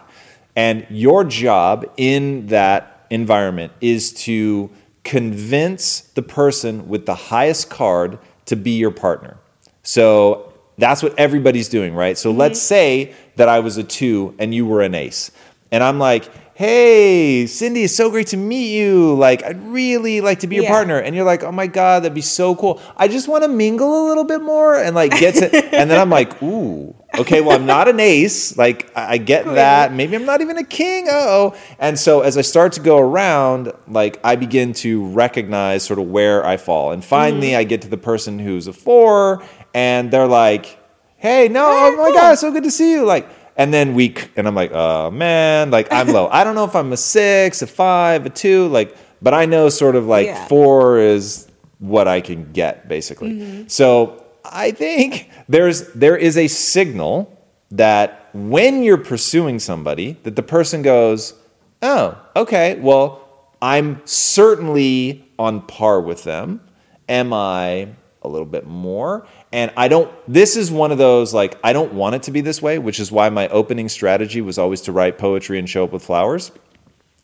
[0.56, 4.70] And your job in that environment is to
[5.04, 9.38] convince the person with the highest card to be your partner.
[9.82, 12.16] So that's what everybody's doing, right?
[12.18, 12.66] So let's mm-hmm.
[12.66, 15.30] say that I was a two and you were an ace.
[15.72, 19.14] And I'm like, hey, Cindy, it's so great to meet you.
[19.14, 20.70] Like, I'd really like to be your Yeah.
[20.70, 20.98] partner.
[20.98, 22.80] And you're like, oh my God, that'd be so cool.
[22.96, 25.98] I just want to mingle a little bit more and like get to, and then
[25.98, 28.56] I'm like, ooh, okay, well, I'm not an ace.
[28.56, 29.92] Like, I I get that.
[29.92, 31.06] Maybe I'm not even a king.
[31.10, 31.56] Oh.
[31.78, 36.08] And so as I start to go around, like, I begin to recognize sort of
[36.08, 36.92] where I fall.
[36.92, 37.58] And finally, hmm.
[37.58, 39.42] I get to the person who's a four,
[39.74, 40.78] and they're like,
[41.16, 43.04] hey, no, oh my God, so good to see you.
[43.04, 46.28] Like, and then we, and I'm like, oh man, like I'm low.
[46.32, 49.68] I don't know if I'm a six, a five, a two, like, but I know
[49.68, 50.46] sort of like Yeah.
[50.46, 51.46] four is
[51.78, 53.32] what I can get basically.
[53.32, 53.68] Mm-hmm.
[53.68, 57.36] So I think there's there is a signal
[57.70, 61.34] that when you're pursuing somebody, that the person goes,
[61.82, 63.28] oh, okay, well,
[63.62, 66.60] I'm certainly on par with them.
[67.08, 67.88] Am I
[68.22, 69.26] a little bit more?
[69.52, 72.40] And I don't, this is one of those, like, I don't want it to be
[72.40, 75.84] this way, which is why my opening strategy was always to write poetry and show
[75.84, 76.52] up with flowers.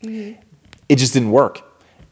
[0.02, 0.40] Mm-hmm.
[0.88, 1.62] It just didn't work.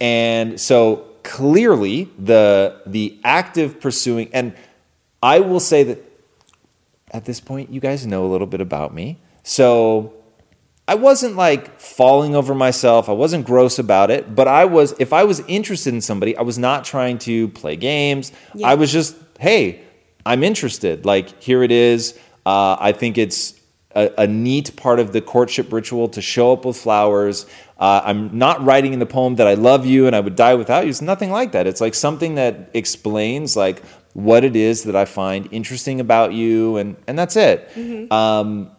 [0.00, 4.54] And so clearly, the, the active pursuing, and
[5.24, 6.04] I will say that
[7.10, 9.18] at this point, you guys know a little bit about me.
[9.42, 10.12] So
[10.87, 13.08] I wasn't like falling over myself.
[13.08, 16.42] I wasn't gross about it, but I was, if I was interested in somebody, I
[16.42, 18.32] was not trying to play games.
[18.54, 18.68] Yeah.
[18.68, 19.80] I was just, hey,
[20.26, 21.06] I'm interested.
[21.06, 22.18] Like, here it is.
[22.44, 23.58] Uh, I think it's
[23.94, 27.46] a, a neat part of the courtship ritual to show up with flowers.
[27.78, 30.54] Uh, I'm not writing in the poem that I love you and I would die
[30.54, 30.90] without you.
[30.90, 31.66] It's nothing like that.
[31.66, 33.82] It's like something that explains like
[34.14, 37.68] what it is that I find interesting about you, and and that's it.
[38.11, 38.70] Um,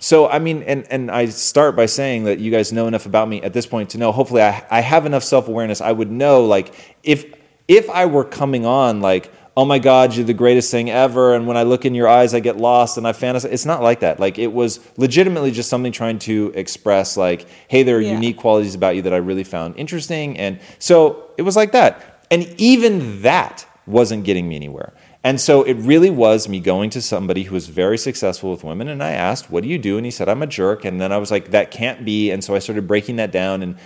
[0.00, 3.28] so I mean, and and I start by saying that you guys know enough about
[3.28, 4.12] me at this point to know.
[4.12, 5.80] Hopefully, I I have enough self awareness.
[5.80, 7.24] I would know like if
[7.66, 9.32] if I were coming on like.
[9.56, 11.34] Oh my God, you're the greatest thing ever.
[11.34, 13.50] And when I look in your eyes, I get lost and I fantasize.
[13.50, 14.20] It's not like that.
[14.20, 18.12] Like, it was legitimately just something trying to express, like, hey, there are Yeah.
[18.12, 20.38] unique qualities about you that I really found interesting.
[20.38, 22.24] And so it was like that.
[22.30, 24.92] And even that wasn't getting me anywhere.
[25.24, 28.88] And so it really was me going to somebody who was very successful with women.
[28.88, 29.96] And I asked, What do you do?
[29.96, 30.84] And he said, I'm a jerk.
[30.84, 32.30] And then I was like, That can't be.
[32.30, 33.62] And so I started breaking that down.
[33.62, 33.76] And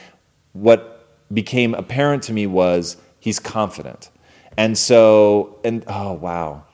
[0.53, 4.11] what became apparent to me was he's confident.
[4.57, 6.65] And so, and oh, wow.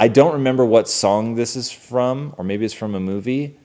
[0.00, 3.58] I don't remember what song this is from, or maybe it's from a movie.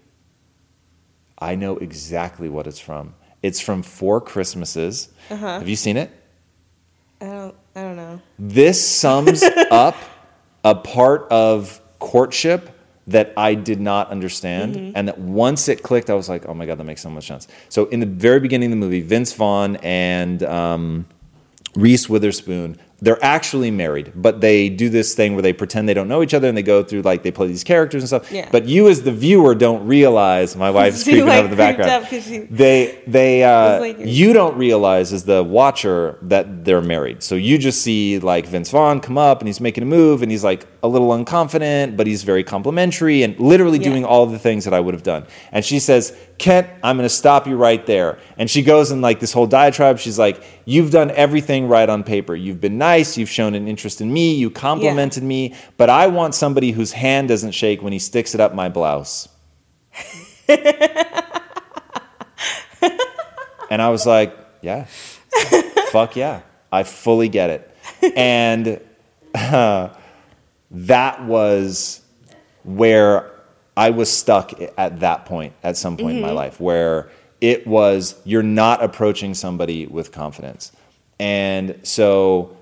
[1.37, 3.13] I know exactly what it's from.
[3.41, 5.09] It's from Four Christmases.
[5.29, 5.59] Uh-huh.
[5.59, 6.11] Have you seen it?
[7.21, 7.55] I don't.
[7.75, 7.82] I
[8.37, 9.95] This sums up
[10.63, 12.69] a part of courtship
[13.07, 14.93] that I did not understand.
[14.95, 17.27] And that once it clicked, I was like, oh my God, that makes so much
[17.27, 17.47] sense.
[17.69, 21.05] So, in the very beginning of the movie, Vince Vaughn and um,
[21.75, 26.07] Reese Witherspoon, they're actually married, but they do this thing where they pretend they don't
[26.07, 28.31] know each other and they go through like they play these characters and stuff.
[28.31, 28.47] Yeah.
[28.49, 32.07] But you as the viewer don't realize my wife's creeping like, out of the background.
[32.07, 37.23] she- they they uh, like- you don't realize as the watcher that they're married.
[37.23, 40.31] So you just see like Vince Vaughn come up and he's making a move and
[40.31, 43.89] he's like a little unconfident, but he's very complimentary and literally Yeah.
[43.89, 45.25] doing all the things that I would have done.
[45.51, 48.19] And she says, Kent, I'm going to stop you right there.
[48.37, 49.97] And she goes in like this whole diatribe.
[49.97, 52.35] She's like, You've done everything right on paper.
[52.35, 53.17] You've been nice.
[53.17, 54.35] You've shown an interest in me.
[54.35, 55.55] You complimented me.
[55.77, 59.29] But I want somebody whose hand doesn't shake when he sticks it up my blouse.
[60.49, 60.61] and
[63.69, 64.83] I was like, Yeah,
[65.93, 66.41] fuck yeah.
[66.73, 67.77] I fully get it.
[68.17, 68.81] And
[69.33, 69.93] uh,
[70.71, 72.01] that was
[72.65, 73.32] where
[73.75, 76.37] I was stuck at that point, at some point in my mm-hmm.
[76.37, 77.09] life, where
[77.41, 80.71] it was you're not approaching somebody with confidence.
[81.19, 82.55] And so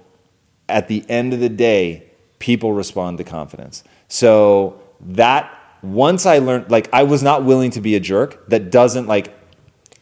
[0.69, 2.03] at the end of the day,
[2.39, 3.83] people respond to confidence.
[4.07, 5.51] So that
[5.81, 9.33] once I learned, like, I was not willing to be a jerk that doesn't, like,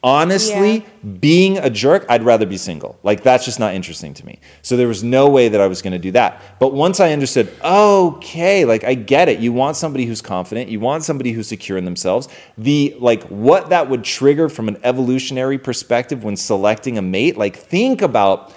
[0.02, 0.86] honestly,
[1.20, 2.98] being a jerk, I'd rather be single.
[3.04, 4.40] Like, that's just not interesting to me.
[4.62, 6.42] So there was no way that I was going to do that.
[6.60, 9.40] But once I understood, okay, like, I get it.
[9.40, 12.30] You want somebody who's confident, you want somebody who's secure in themselves.
[12.58, 17.58] The, like, what that would trigger from an evolutionary perspective when selecting a mate, like,
[17.58, 18.54] think about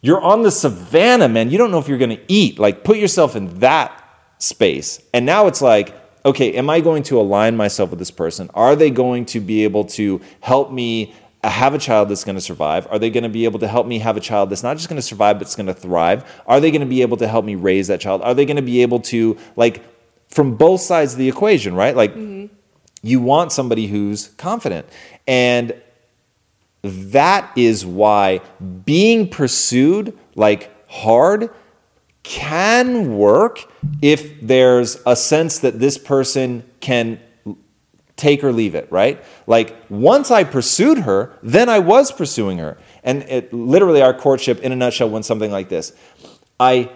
[0.00, 1.50] you're on the savannah, man.
[1.50, 2.58] You don't know if you're going to eat.
[2.58, 4.04] Like, put yourself in that
[4.36, 5.00] space.
[5.14, 5.94] And now it's like,
[6.24, 8.50] okay, am I going to align myself with this person?
[8.54, 12.36] Are they going to be able to help me uh, have a child that's going
[12.36, 12.86] to survive?
[12.90, 14.88] Are they going to be able to help me have a child that's not just
[14.88, 16.24] going to survive, but it's going to thrive?
[16.46, 18.22] Are they going to be able to help me raise that child?
[18.22, 19.84] Are they going to be able to, like,
[20.28, 21.94] from both sides of the equation, right?
[21.94, 22.52] Like, mm-hmm.
[23.02, 24.86] you want somebody who's confident.
[25.26, 25.74] And
[26.82, 28.40] that is why
[28.84, 31.50] being pursued like hard
[32.24, 33.70] can work
[34.02, 37.20] if there's a sense that this person can
[38.16, 39.22] take or leave it, right?
[39.46, 42.78] Like once I pursued her, then I was pursuing her.
[43.02, 45.92] And it literally our courtship in a nutshell went something like this.
[46.58, 46.90] I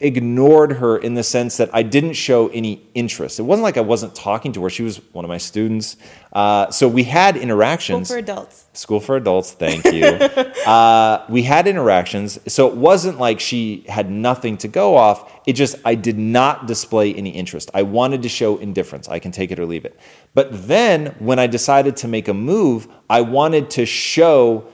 [0.00, 3.38] ignored her in the sense that I didn't show any interest.
[3.38, 4.70] It wasn't like I wasn't talking to her.
[4.70, 5.96] She was one of my students.
[6.32, 8.08] Uh, so we had interactions.
[8.08, 8.66] School for adults.
[8.72, 10.02] School for adults, thank you.
[10.66, 15.32] uh, we had interactions, so it wasn't like she had nothing to go off.
[15.46, 17.70] It just, I did not display any interest.
[17.72, 19.08] I wanted to show indifference.
[19.08, 19.98] I can take it or leave it.
[20.34, 24.66] But then when I decided to make a move, I wanted to show,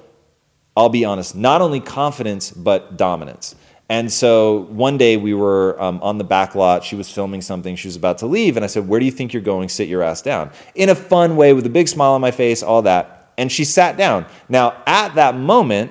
[0.75, 3.55] I'll be honest, not only confidence, but dominance.
[3.91, 6.85] And so one day we were um, on the back lot.
[6.85, 7.75] She was filming something.
[7.75, 8.57] She was about to leave.
[8.57, 9.69] And I said, Where do you think you're going?
[9.69, 10.53] Sit your ass down.
[10.77, 13.33] In a fun way, with a big smile on my face, all that.
[13.37, 14.27] And she sat down.
[14.49, 15.91] Now, at that moment,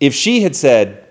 [0.00, 1.06] if she had said,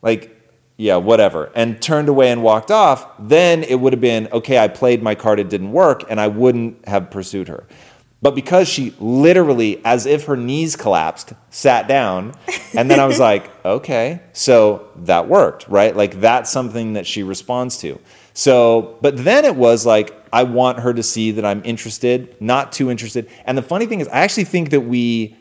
[0.00, 0.30] like,
[0.78, 4.68] yeah, whatever, and turned away and walked off, then it would have been, okay, I
[4.68, 7.66] played my card, it didn't work, and I wouldn't have pursued her.
[8.24, 12.32] But because she literally, as if her knees collapsed, sat down,
[12.74, 15.94] and then I was like, okay, so that worked, right?
[15.94, 18.00] Like that's something that she responds to.
[18.32, 22.72] So, but then it was like, I want her to see that I'm interested, not
[22.72, 23.28] too interested.
[23.44, 25.36] And the funny thing is, I actually think that we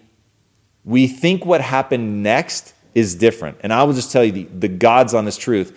[0.83, 3.59] we think what happened next is different.
[3.61, 5.71] And I will just tell you the, the God's honest truth.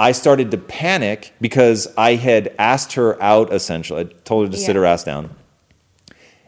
[0.00, 4.00] I started to panic because I had asked her out essentially.
[4.00, 5.30] I told her to sit her ass down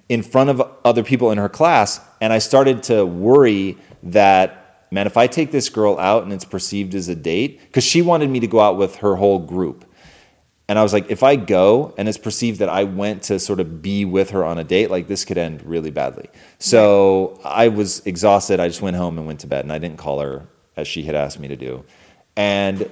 [0.08, 2.00] in front of other people in her class.
[2.20, 6.44] And I started to worry that, man, if I take this girl out and it's
[6.44, 9.84] perceived as a date, because she wanted me to go out with her whole group.
[10.68, 13.60] And I was like, if I go and it's perceived that I went to sort
[13.60, 16.28] of be with her on a date, like this could end really badly.
[16.58, 18.58] So I was exhausted.
[18.58, 21.04] I just went home and went to bed and I didn't call her as she
[21.04, 21.84] had asked me to do.
[22.36, 22.90] And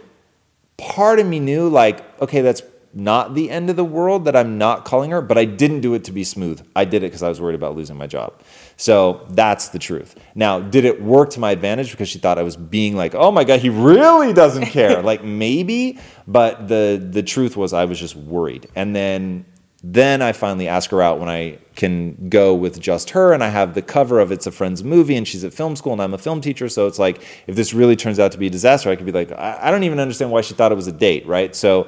[0.77, 2.63] part of me knew, like, okay, that's
[2.95, 5.95] not the end of the world that I'm not calling her, but I didn't do
[5.95, 6.65] it to be smooth.
[6.77, 8.41] I did it because I was worried about losing my job.
[8.77, 10.15] So that's the truth.
[10.35, 13.31] Now, did it work to my advantage because she thought I was being like, oh
[13.31, 15.03] my God, he really doesn't care?
[15.11, 18.69] like maybe, but the the truth was I was just worried.
[18.75, 19.45] And then
[19.87, 23.49] then I finally ask her out when I can go with just her and I
[23.49, 26.15] have the cover of It's a Friend's movie and she's at film school and I'm
[26.15, 26.71] a film teacher.
[26.71, 29.13] So it's like, if this really turns out to be a disaster, I could be
[29.13, 31.55] like, I, I don't even understand why she thought it was a date, right?
[31.55, 31.87] So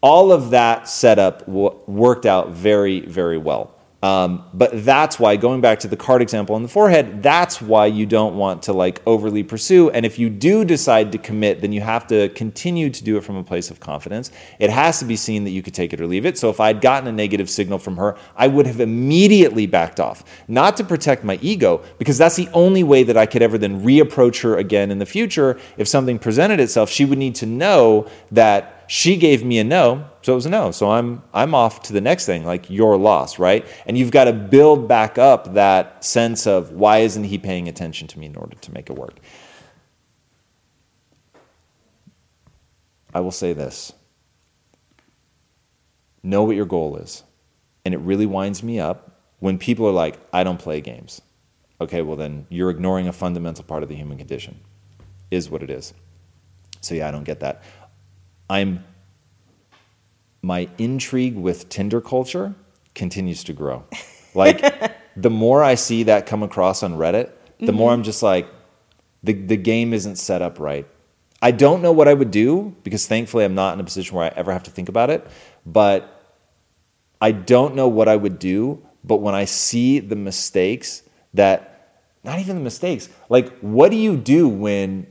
[0.00, 3.74] all of that setup w- worked out very, very well.
[4.02, 7.84] Um, but that's why, going back to the card example on the forehead, that's why
[7.84, 9.90] you don't want to like overly pursue.
[9.90, 13.24] And if you do decide to commit, then you have to continue to do it
[13.24, 14.30] from a place of confidence.
[14.58, 16.38] It has to be seen that you could take it or leave it.
[16.38, 20.24] So if I'd gotten a negative signal from her, I would have immediately backed off,
[20.48, 23.84] not to protect my ego, because that's the only way that I could ever then
[23.84, 25.60] reapproach her again in the future.
[25.76, 30.04] If something presented itself, she would need to know that she gave me a no,
[30.20, 30.72] so it was a no.
[30.72, 33.64] So I'm I'm off to the next thing, like your loss, right?
[33.86, 38.08] And you've got to build back up that sense of why isn't he paying attention
[38.08, 39.20] to me in order to make it work.
[43.14, 43.92] I will say this.
[46.24, 47.22] Know what your goal is.
[47.84, 51.22] And it really winds me up when people are like, I don't play games.
[51.80, 54.60] Okay, well, then you're ignoring a fundamental part of the human condition,
[55.30, 55.94] is what it is.
[56.80, 57.62] So, yeah, I don't get that.
[58.50, 58.84] I'm
[60.42, 62.54] my intrigue with Tinder culture
[62.94, 63.84] continues to grow.
[64.32, 64.62] Like
[65.16, 67.74] the more I see that come across on Reddit, the mm-hmm.
[67.74, 68.46] more I'm just like,
[69.24, 70.86] the, the game isn't set up right.
[71.42, 74.26] I don't know what I would do because thankfully I'm not in a position where
[74.26, 75.26] I ever have to think about it.
[75.66, 76.22] But
[77.20, 78.86] I don't know what I would do.
[79.02, 81.02] But when I see the mistakes
[81.34, 85.08] that, not even the mistakes, like what do you do when,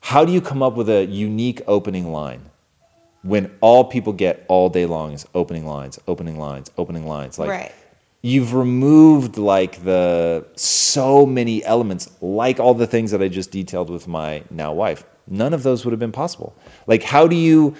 [0.00, 2.50] how do you come up with a unique opening line?
[3.24, 7.38] When all people get all day long is opening lines, opening lines, opening lines.
[7.38, 7.72] Like right.
[8.20, 13.88] you've removed like the so many elements, like all the things that I just detailed
[13.88, 15.04] with my now wife.
[15.26, 16.54] None of those would have been possible.
[16.86, 17.74] Like how do you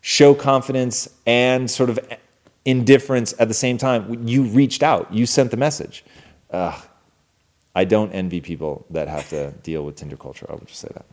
[0.00, 1.98] show confidence and sort of
[2.64, 4.28] indifference at the same time?
[4.28, 6.04] You reached out, you sent the message.
[6.52, 6.80] Ugh.
[7.74, 10.46] I don't envy people that have to deal with Tinder culture.
[10.48, 11.04] I would just say that.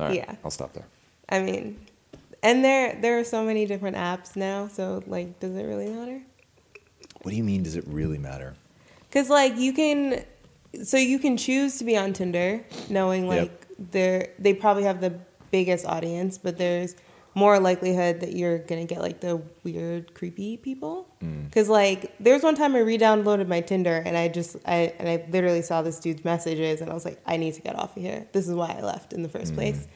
[0.00, 0.34] All right, yeah.
[0.44, 0.86] I'll stop there.
[1.28, 1.78] I mean,
[2.42, 6.22] and there there are so many different apps now, so like does it really matter?
[7.22, 8.54] What do you mean does it really matter?
[9.10, 10.24] Cuz like you can
[10.82, 13.66] so you can choose to be on Tinder knowing like yep.
[13.92, 15.18] they're they probably have the
[15.50, 16.96] biggest audience, but there's
[17.34, 21.08] more likelihood that you're gonna get like the weird, creepy people.
[21.44, 21.70] Because mm.
[21.70, 25.62] like there's one time I re-downloaded my Tinder and I just I and I literally
[25.62, 28.26] saw this dude's messages and I was like, I need to get off of here.
[28.32, 29.56] This is why I left in the first mm.
[29.56, 29.86] place.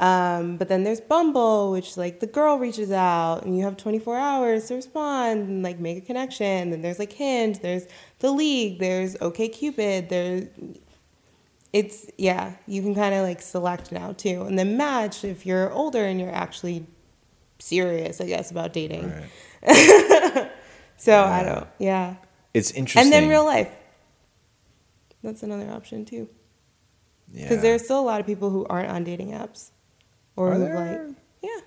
[0.00, 4.16] Um, but then there's Bumble, which like the girl reaches out and you have 24
[4.16, 6.70] hours to respond and like make a connection.
[6.70, 7.86] Then there's like Hinge, there's
[8.20, 10.48] the League, there's OkCupid, there's
[11.74, 15.70] it's yeah, you can kind of like select now too, and then match if you're
[15.70, 16.86] older and you're actually
[17.58, 19.12] serious, I guess, about dating.
[19.12, 20.50] Right.
[20.96, 21.24] so yeah.
[21.24, 22.14] I don't, yeah.
[22.54, 23.02] It's interesting.
[23.02, 23.70] And then real life.
[25.22, 26.26] That's another option too.
[27.28, 27.42] Yeah.
[27.42, 27.62] Because yeah.
[27.62, 29.72] there's still a lot of people who aren't on dating apps.
[30.40, 31.60] Or like, yeah.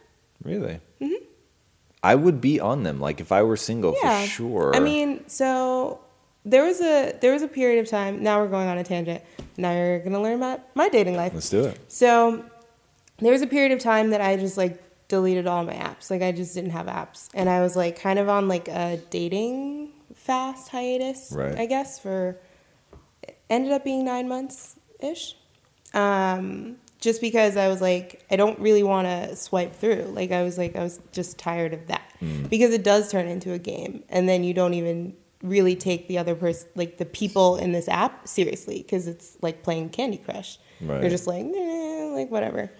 [0.43, 0.79] Really?
[0.99, 1.25] Mm-hmm.
[2.01, 4.23] I would be on them, like if I were single yeah.
[4.23, 4.75] for sure.
[4.75, 5.99] I mean, so
[6.43, 8.21] there was a there was a period of time.
[8.23, 9.21] Now we're going on a tangent.
[9.57, 11.33] Now you're gonna learn about my dating life.
[11.33, 11.79] Let's do it.
[11.87, 12.43] So
[13.19, 16.09] there was a period of time that I just like deleted all my apps.
[16.09, 18.99] Like I just didn't have apps, and I was like kind of on like a
[19.09, 21.31] dating fast hiatus.
[21.31, 21.57] Right.
[21.57, 22.37] I guess for
[23.49, 25.35] ended up being nine months ish.
[25.93, 30.05] Um, just because I was like, I don't really want to swipe through.
[30.13, 32.49] Like I was like, I was just tired of that mm.
[32.49, 36.17] because it does turn into a game, and then you don't even really take the
[36.17, 40.57] other person, like the people in this app, seriously because it's like playing Candy Crush.
[40.79, 41.01] Right.
[41.01, 42.71] You're just like, eh, like whatever.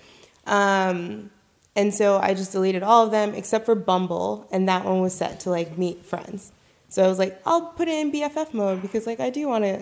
[0.47, 1.29] Um,
[1.75, 5.13] and so I just deleted all of them except for Bumble, and that one was
[5.13, 6.53] set to like meet friends.
[6.87, 9.65] So I was like, I'll put it in BFF mode because like I do want
[9.65, 9.81] to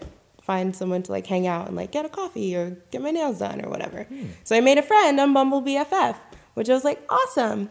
[0.51, 3.39] find someone to like hang out and like get a coffee or get my nails
[3.39, 4.03] done or whatever.
[4.03, 4.25] Hmm.
[4.43, 6.17] So I made a friend on Bumble BFF,
[6.55, 7.69] which I was like, awesome.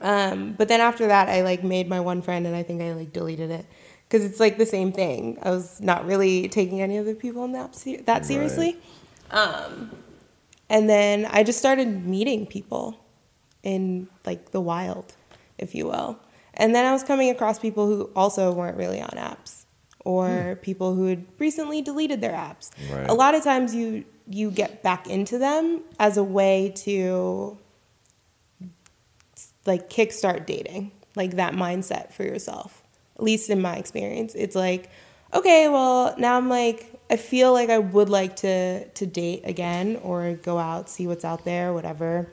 [0.00, 2.94] Um, but then after that, I like made my one friend and I think I
[2.94, 3.66] like deleted it
[4.08, 5.36] because it's like the same thing.
[5.42, 7.74] I was not really taking any of the people in that,
[8.06, 8.78] that seriously.
[9.30, 9.38] Right.
[9.38, 9.90] Um,
[10.70, 12.98] and then I just started meeting people
[13.62, 15.12] in like the wild,
[15.58, 16.18] if you will.
[16.54, 19.61] And then I was coming across people who also weren't really on apps
[20.04, 20.60] or hmm.
[20.60, 22.70] people who had recently deleted their apps.
[22.90, 23.08] Right.
[23.08, 27.58] A lot of times you you get back into them as a way to
[29.66, 32.82] like kickstart dating, like that mindset for yourself.
[33.16, 34.90] At least in my experience, it's like,
[35.34, 40.00] okay, well, now I'm like I feel like I would like to to date again
[40.02, 42.32] or go out, see what's out there, whatever.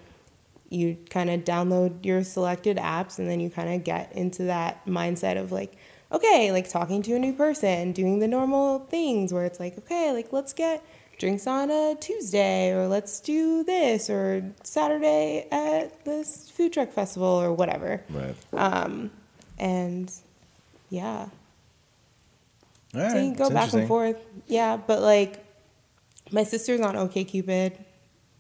[0.70, 4.86] You kind of download your selected apps and then you kind of get into that
[4.86, 5.76] mindset of like,
[6.12, 10.12] okay, like talking to a new person, doing the normal things where it's like, okay,
[10.12, 10.84] like let's get
[11.18, 17.28] drinks on a Tuesday or let's do this or Saturday at this food truck festival
[17.28, 18.04] or whatever.
[18.10, 18.36] Right.
[18.54, 19.12] Um,
[19.58, 20.12] and
[20.90, 21.28] yeah.
[22.96, 24.18] All right, so you can go back and forth.
[24.48, 25.46] Yeah, but like
[26.32, 27.74] my sister's on OKCupid,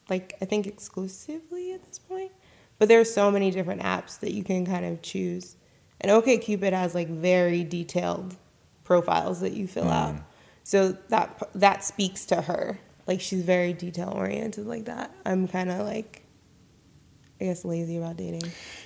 [0.09, 2.31] like I think exclusively at this point.
[2.79, 5.55] But there's so many different apps that you can kind of choose.
[6.01, 8.35] And OKCupid has like very detailed
[8.83, 9.89] profiles that you fill Hmm.
[9.89, 10.15] out.
[10.63, 12.79] So that that speaks to her.
[13.07, 15.11] Like she's very detail oriented like that.
[15.25, 16.23] I'm kind of like
[17.41, 18.43] I guess lazy about dating.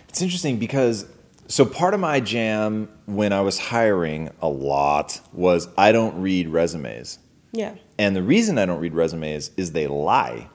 [0.09, 1.05] It's interesting because
[1.47, 6.47] so part of my jam when I was hiring a lot was I don't read
[6.47, 7.19] resumes.
[7.51, 7.75] Yeah.
[7.99, 10.49] And the reason I don't read resumes is they lie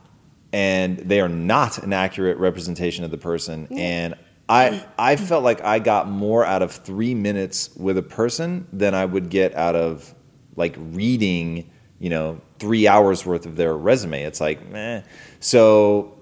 [0.52, 3.68] and they are not an accurate representation of the person.
[3.70, 4.14] And
[4.48, 8.94] I, I felt like I got more out of three minutes with a person than
[8.94, 10.14] I would get out of
[10.56, 14.22] like reading, you know, three hours worth of their resume.
[14.22, 15.02] It's like, meh.
[15.40, 16.18] So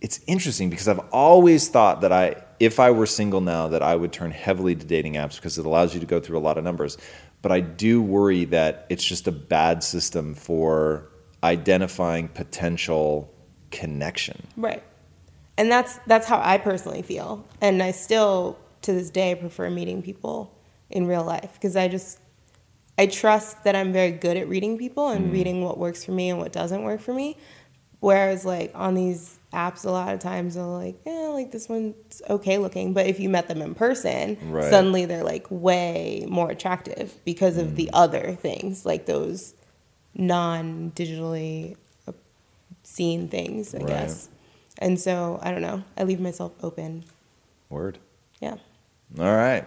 [0.00, 3.96] it's interesting because I've always thought that I, if I were single now, that I
[3.96, 6.58] would turn heavily to dating apps because it allows you to go through a lot
[6.58, 6.96] of numbers.
[7.42, 11.08] But I do worry that it's just a bad system for
[11.42, 13.32] identifying potential
[13.70, 14.46] connection.
[14.56, 14.82] Right.
[15.58, 17.44] And that's that's how I personally feel.
[17.60, 20.52] And I still to this day prefer meeting people
[20.90, 22.20] in real life because I just
[22.98, 25.32] I trust that I'm very good at reading people and mm.
[25.32, 27.36] reading what works for me and what doesn't work for me.
[28.00, 32.22] Whereas like on these apps a lot of times they're like, yeah, like this one's
[32.28, 32.92] okay looking.
[32.92, 34.70] But if you met them in person, Right.
[34.70, 37.90] suddenly they're like way more attractive because of the mm.
[37.94, 39.54] other things, like those
[40.14, 41.76] non digitally
[42.06, 42.12] uh,
[42.82, 43.88] seen things, I Right.
[43.88, 44.28] guess.
[44.78, 45.82] And so I don't know.
[45.96, 47.04] I leave myself open.
[47.68, 47.98] Word.
[48.40, 48.56] Yeah.
[49.18, 49.64] All right.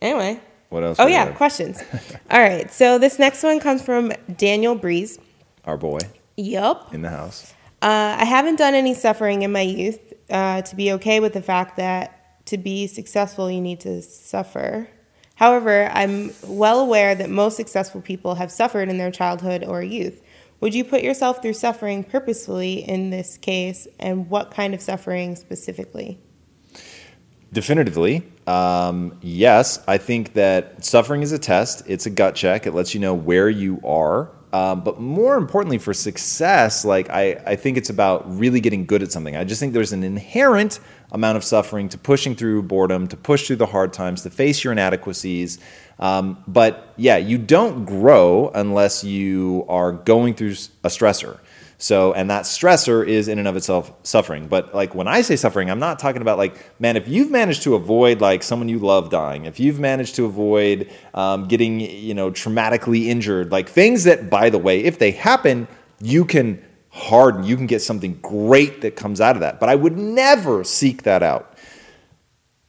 [0.00, 0.40] Anyway.
[0.68, 0.98] What else?
[0.98, 1.34] Oh yeah, have?
[1.34, 1.82] questions.
[2.30, 2.72] All right.
[2.72, 5.18] So this next one comes from Daniel Breeze.
[5.64, 5.98] Our boy
[6.36, 6.94] Yup.
[6.94, 7.52] in the house.
[7.82, 10.00] Uh, I haven't done any suffering in my youth
[10.30, 14.88] uh, to be okay with the fact that to be successful, you need to suffer.
[15.34, 20.22] However, I'm well aware that most successful people have suffered in their childhood or youth.
[20.62, 25.34] Would you put yourself through suffering purposefully in this case, and what kind of suffering
[25.34, 26.20] specifically?
[27.52, 29.82] Definitively, um, yes.
[29.88, 31.82] I think that suffering is a test.
[31.88, 32.64] It's a gut check.
[32.64, 34.30] It lets you know where you are.
[34.52, 39.02] Um, but more importantly, for success, like I, I think it's about really getting good
[39.02, 39.34] at something.
[39.34, 40.78] I just think there's an inherent
[41.10, 44.62] amount of suffering to pushing through boredom, to push through the hard times, to face
[44.62, 45.58] your inadequacies.
[45.98, 51.38] Um, but yeah, you don't grow unless you are going through a stressor.
[51.82, 54.46] So, and that stressor is in and of itself suffering.
[54.46, 57.64] But like when I say suffering, I'm not talking about like, man, if you've managed
[57.64, 62.14] to avoid like someone you love dying, if you've managed to avoid um, getting, you
[62.14, 65.66] know, traumatically injured, like things that, by the way, if they happen,
[66.00, 69.58] you can harden, you can get something great that comes out of that.
[69.58, 71.51] But I would never seek that out.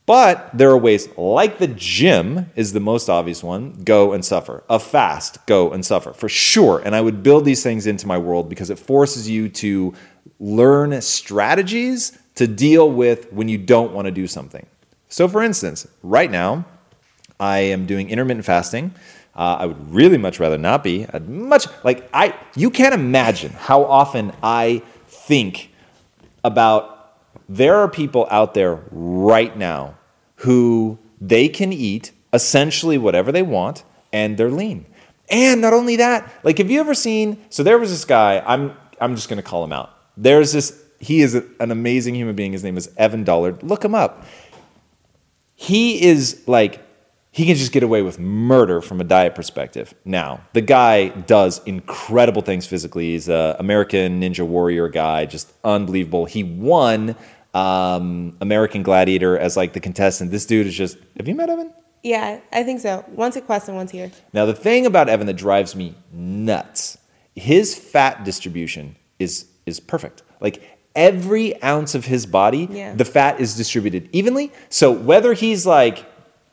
[0.05, 4.63] But there are ways, like the gym is the most obvious one go and suffer.
[4.69, 6.81] A fast, go and suffer for sure.
[6.83, 9.93] And I would build these things into my world because it forces you to
[10.39, 14.65] learn strategies to deal with when you don't want to do something.
[15.07, 16.65] So, for instance, right now,
[17.39, 18.93] I am doing intermittent fasting.
[19.35, 21.05] Uh, I would really much rather not be.
[21.13, 22.35] I'd much like I.
[22.55, 25.71] You can't imagine how often I think
[26.43, 26.92] about
[27.47, 29.95] there are people out there right now
[30.37, 34.85] who they can eat essentially whatever they want and they're lean.
[35.29, 38.75] And not only that, like have you ever seen so there was this guy, I'm
[38.99, 39.97] I'm just going to call him out.
[40.17, 42.53] There's this he is an amazing human being.
[42.53, 43.61] His name is Evan Dollard.
[43.61, 44.25] Look him up.
[45.55, 46.81] He is like
[47.33, 49.95] he can just get away with murder from a diet perspective.
[50.05, 53.11] Now, the guy does incredible things physically.
[53.11, 56.25] He's a American Ninja Warrior guy, just unbelievable.
[56.25, 57.15] He won
[57.53, 60.31] um, American Gladiator as like the contestant.
[60.31, 60.97] This dude is just.
[61.17, 61.71] Have you met Evan?
[62.03, 63.05] Yeah, I think so.
[63.09, 64.11] Once at Quest and one's here.
[64.33, 66.97] Now, the thing about Evan that drives me nuts,
[67.35, 70.23] his fat distribution is is perfect.
[70.41, 70.61] Like
[70.95, 72.93] every ounce of his body, Yeah.
[72.93, 74.51] the fat is distributed evenly.
[74.69, 76.05] So whether he's like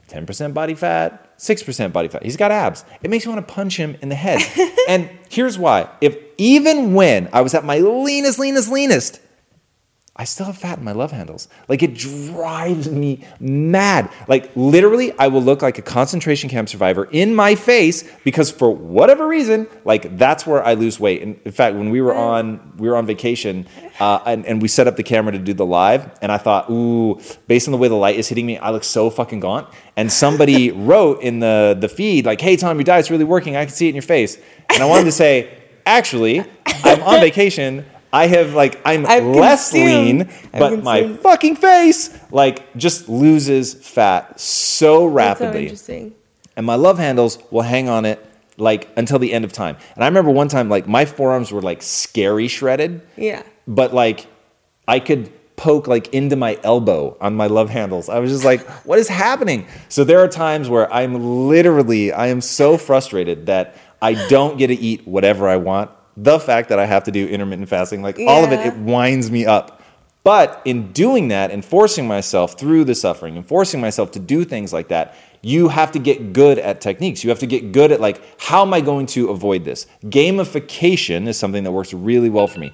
[0.09, 2.85] 10% body fat, 6% body fat, he's got abs.
[3.03, 4.41] It makes me want to punch him in the head.
[4.89, 5.89] and here's why.
[6.01, 9.21] If even when I was at my leanest, leanest, leanest,
[10.21, 11.49] I still have fat in my love handles.
[11.67, 14.11] Like it drives me mad.
[14.29, 18.71] Like literally, I will look like a concentration camp survivor in my face because for
[18.71, 21.23] whatever reason, like that's where I lose weight.
[21.23, 23.67] And in fact, when we were on we were on vacation
[23.99, 26.69] uh, and, and we set up the camera to do the live, and I thought,
[26.69, 29.69] ooh, based on the way the light is hitting me, I look so fucking gaunt.
[29.97, 33.57] And somebody wrote in the the feed like, "Hey Tom, your diet's really working.
[33.57, 34.37] I can see it in your face."
[34.69, 37.87] And I wanted to say, actually, I'm on vacation.
[38.13, 43.75] I have like I'm I've less consumed- lean, but my fucking face like just loses
[43.75, 45.63] fat so That's so rapidly.
[45.65, 46.15] interesting.
[46.57, 48.25] and my love handles will hang on it
[48.57, 49.77] like until the end of time.
[49.95, 53.43] And I remember one time, like my forearms were like scary shredded, Yeah.
[53.67, 54.27] but like
[54.89, 58.09] I could poke like into my elbow on my love handles.
[58.09, 59.67] I was just like, what is happening?
[59.89, 64.67] So there are times where I'm literally, I am so frustrated that I don't get
[64.69, 65.91] to eat whatever I want.
[66.23, 69.31] The fact that I have to do intermittent fasting, like all of it, it winds
[69.31, 69.83] me up.
[70.23, 74.45] But in doing that and forcing myself through the suffering and forcing myself to do
[74.45, 77.25] things like that, you have to get good at techniques.
[77.25, 79.87] You have to get good at like, how am I going to avoid this?
[80.05, 82.73] Gamification is something that works really well for me.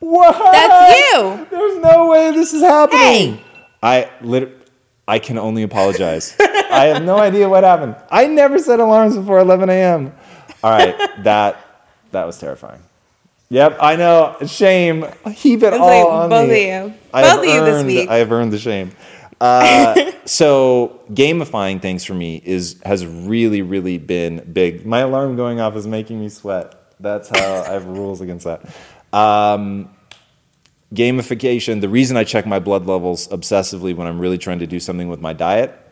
[0.00, 0.52] What?
[0.52, 1.46] That's you.
[1.50, 2.98] There's no way this is happening.
[3.36, 3.44] Hey.
[3.80, 4.68] I lit-
[5.06, 6.34] I can only apologize.
[6.40, 7.96] I have no idea what happened.
[8.10, 10.12] I never set alarms before 11 a.m.
[10.62, 11.67] All right, that
[12.12, 12.80] that was terrifying.
[13.50, 14.36] Yep, I know.
[14.46, 15.06] Shame.
[15.32, 16.70] Heap it all like on both me.
[16.70, 16.98] of you.
[17.14, 18.08] I Both of you this week.
[18.08, 18.92] I have earned the shame.
[19.40, 24.84] Uh, so gamifying things for me is has really really been big.
[24.84, 26.74] My alarm going off is making me sweat.
[27.00, 28.62] That's how I have rules against that.
[29.16, 29.94] Um,
[30.94, 31.80] gamification.
[31.80, 35.08] The reason I check my blood levels obsessively when I'm really trying to do something
[35.08, 35.87] with my diet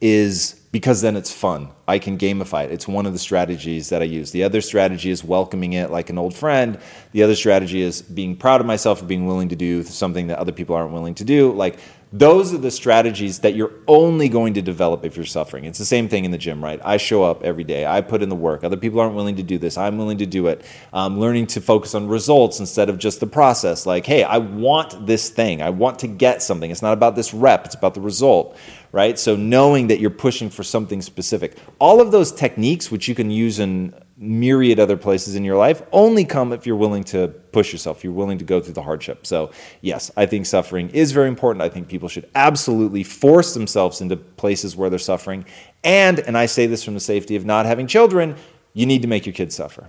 [0.00, 1.70] is because then it's fun.
[1.88, 2.70] I can gamify it.
[2.70, 4.30] It's one of the strategies that I use.
[4.30, 6.78] The other strategy is welcoming it like an old friend.
[7.12, 10.38] The other strategy is being proud of myself for being willing to do something that
[10.38, 11.52] other people aren't willing to do.
[11.52, 11.78] Like
[12.12, 15.64] those are the strategies that you're only going to develop if you're suffering.
[15.64, 16.80] It's the same thing in the gym, right?
[16.84, 17.86] I show up every day.
[17.86, 18.64] I put in the work.
[18.64, 19.78] Other people aren't willing to do this.
[19.78, 20.64] I'm willing to do it.
[20.92, 23.86] Learning to focus on results instead of just the process.
[23.86, 25.62] Like, hey, I want this thing.
[25.62, 26.70] I want to get something.
[26.70, 27.66] It's not about this rep.
[27.66, 28.56] It's about the result
[28.92, 29.18] right?
[29.18, 31.56] So knowing that you're pushing for something specific.
[31.78, 35.82] All of those techniques, which you can use in myriad other places in your life,
[35.92, 38.04] only come if you're willing to push yourself.
[38.04, 39.26] You're willing to go through the hardship.
[39.26, 39.50] So
[39.80, 41.62] yes, I think suffering is very important.
[41.62, 45.46] I think people should absolutely force themselves into places where they're suffering.
[45.82, 48.36] And, and I say this from the safety of not having children,
[48.74, 49.88] you need to make your kids suffer.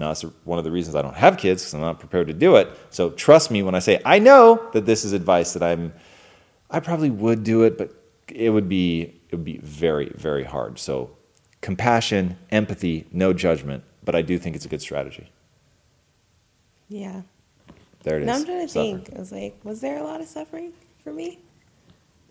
[0.00, 2.32] Now, that's one of the reasons I don't have kids because I'm not prepared to
[2.34, 2.68] do it.
[2.90, 5.94] So trust me when I say I know that this is advice that I'm,
[6.68, 7.92] I probably would do it, but
[8.28, 10.78] it would be it would be very very hard.
[10.78, 11.16] So
[11.64, 15.30] compassion, empathy, no judgment, but I do think it's a good strategy.
[16.90, 17.22] Yeah.
[18.02, 18.26] There it is.
[18.26, 18.84] Now I'm trying to Suffer.
[18.84, 19.16] think.
[19.16, 21.38] I was like, was there a lot of suffering for me?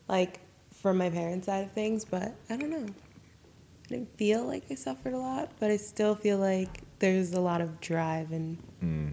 [0.07, 0.39] Like
[0.71, 2.85] from my parents' side of things, but I don't know.
[2.85, 7.41] I didn't feel like I suffered a lot, but I still feel like there's a
[7.41, 9.07] lot of drive and hmm.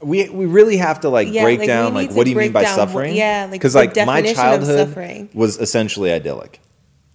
[0.00, 2.52] We we really have to like Yeah, break like, down like what do you mean
[2.52, 3.16] by what- suffering?
[3.16, 5.30] yeah, like, because like my childhood suffering.
[5.34, 6.60] was essentially idyllic.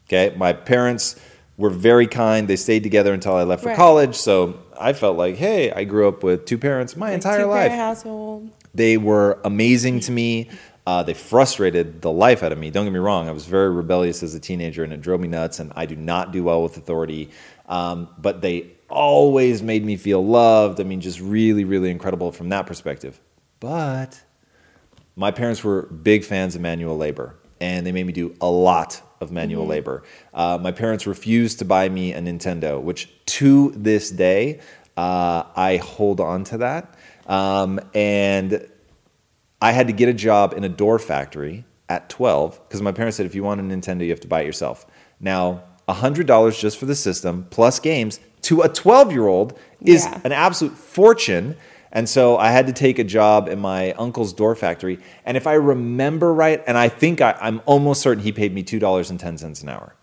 [0.08, 1.16] Okay, my parents
[1.60, 2.48] were very kind.
[2.48, 3.78] They stayed together until I left for Right.
[3.78, 4.16] college.
[4.16, 7.72] So I felt like, hey, I grew up with two parents my like, entire life.
[7.74, 8.50] household.
[8.74, 10.50] They were amazing to me.
[10.88, 12.72] Uh, they frustrated the life out of me.
[12.72, 13.28] Don't get me wrong.
[13.28, 15.60] I was very rebellious as a teenager, and it drove me nuts.
[15.60, 17.30] And I do not do well with authority.
[17.68, 20.80] Um, but they always made me feel loved.
[20.80, 23.20] I mean, just really, really incredible from that perspective.
[23.60, 24.22] But
[25.18, 29.02] my parents were big fans of manual labor, and they made me do a lot
[29.22, 30.04] of manual labor.
[30.34, 34.60] Uh, my parents refused to buy me a Nintendo, which to this day
[34.98, 36.96] uh, I hold on to that.
[37.28, 38.68] Um, and
[39.62, 43.18] I had to get a job in a door factory at 12 because my parents
[43.18, 44.86] said if you want a Nintendo, you have to buy it yourself.
[45.20, 50.22] Now, $100 just for the system plus games to a 12 year old is Yeah.
[50.24, 51.58] an absolute fortune.
[51.92, 55.00] And so I had to take a job in my uncle's door factory.
[55.26, 58.64] And if I remember right, and I think I, I'm almost certain he paid me
[58.64, 59.96] $2.10 an hour.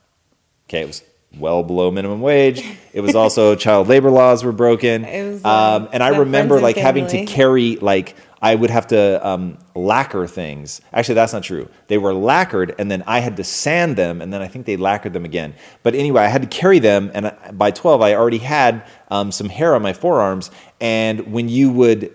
[0.68, 1.02] Okay, it was
[1.38, 2.64] well below minimum wage.
[2.92, 5.04] It was also child labor laws were broken.
[5.04, 8.86] It was, uh, um, and I remember like having to carry like I would have
[8.88, 10.80] to um, lacquer things.
[10.92, 11.68] Actually, that's not true.
[11.88, 14.76] They were lacquered, and then I had to sand them, and then I think they
[14.76, 15.54] lacquered them again.
[15.82, 19.48] But anyway, I had to carry them, and by 12, I already had um, some
[19.48, 20.50] hair on my forearms.
[20.80, 22.12] And when you would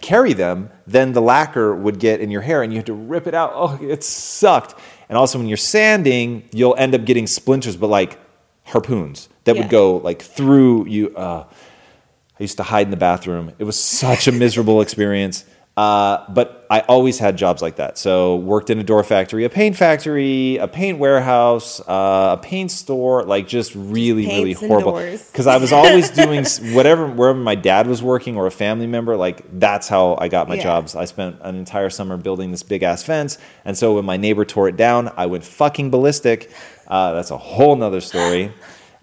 [0.00, 3.26] carry them, then the lacquer would get in your hair, and you had to rip
[3.28, 3.52] it out.
[3.54, 4.74] Oh, it sucked.
[5.08, 8.18] And also, when you're sanding, you'll end up getting splinters, but like
[8.64, 9.62] harpoons that Yeah.
[9.62, 11.14] would go like through you.
[11.16, 11.44] Uh,
[12.38, 13.52] I used to hide in the bathroom.
[13.58, 15.44] It was such a miserable experience.
[15.80, 17.96] Uh, but I always had jobs like that.
[17.96, 22.70] So worked in a door factory, a paint factory, a paint warehouse, uh, a paint
[22.70, 24.92] store, like just really, really paints horrible.
[24.92, 29.16] Because I was always doing whatever, wherever my dad was working or a family member,
[29.16, 30.64] like that's how I got my Yeah.
[30.64, 30.94] jobs.
[30.94, 33.38] I spent an entire summer building this big ass fence.
[33.64, 36.50] And so when my neighbor tore it down, I went fucking ballistic.
[36.86, 38.52] Uh, that's a whole nother story.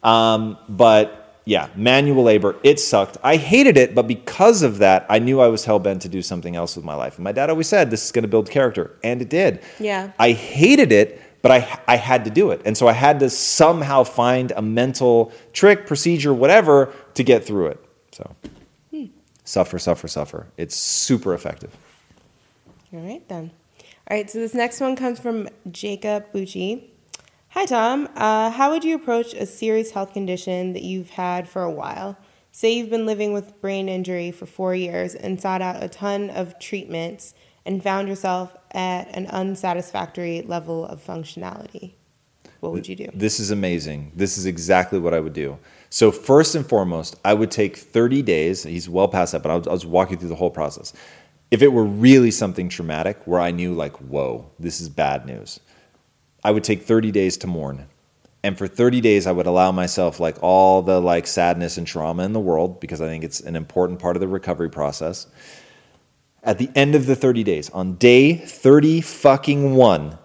[0.04, 3.18] Um, but yeah, manual labor, it sucked.
[3.24, 6.22] I hated it, but because of that, I knew I was hell bent to do
[6.22, 7.16] something else with my life.
[7.16, 8.92] And my dad always said, this is going to build character.
[9.02, 9.62] And it did.
[9.80, 10.12] Yeah.
[10.20, 12.62] I hated it, but I, I had to do it.
[12.66, 17.68] And so I had to somehow find a mental trick, procedure, whatever to get through
[17.68, 17.86] it.
[18.12, 18.36] So
[18.92, 19.06] hmm.
[19.46, 20.48] suffer, suffer, suffer.
[20.58, 21.78] It's super effective.
[22.92, 23.52] All right, then.
[24.12, 26.90] All right, so this next one comes from Jacob Bucci.
[27.58, 28.08] Hi, Tom.
[28.16, 32.16] Uh, how would you approach a serious health condition that you've had for a while?
[32.52, 36.30] Say you've been living with brain injury for four years and sought out a ton
[36.30, 37.34] of treatments
[37.66, 41.94] and found yourself at an unsatisfactory level of functionality.
[42.60, 43.10] What would you do?
[43.12, 44.12] This is amazing.
[44.16, 45.58] This is exactly what I would do.
[45.90, 48.62] So, first and foremost, I would take 30 days.
[48.62, 50.94] He's well past that, but I'll, I'll just walk you through the whole process.
[51.50, 55.60] If it were really something traumatic where I knew, like, whoa, this is bad news,
[56.48, 57.88] I would take 30 days to mourn.
[58.42, 62.24] And for 30 days, I would allow myself, like, all the, like, sadness and trauma
[62.24, 65.28] in the world because I think it's an important part of the recovery process.
[66.42, 70.20] At the end of the 30 days, on day 30 fucking one,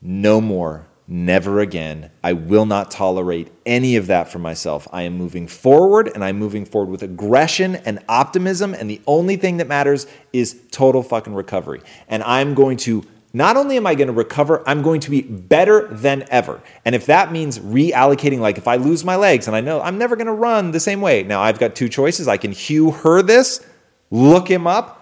[0.00, 2.12] no more, never again.
[2.24, 4.88] I will not tolerate any of that for myself.
[4.90, 8.72] I am moving forward and I'm moving forward with aggression and optimism.
[8.72, 11.82] And the only thing that matters is total fucking recovery.
[12.08, 13.04] And I'm going to.
[13.32, 16.62] Not only am I going to recover, I'm going to be better than ever.
[16.84, 19.98] And if that means reallocating, like if I lose my legs and I know I'm
[19.98, 22.26] never going to run the same way, now I've got two choices.
[22.26, 23.64] I can Hugh Herr this,
[24.10, 24.98] look him up,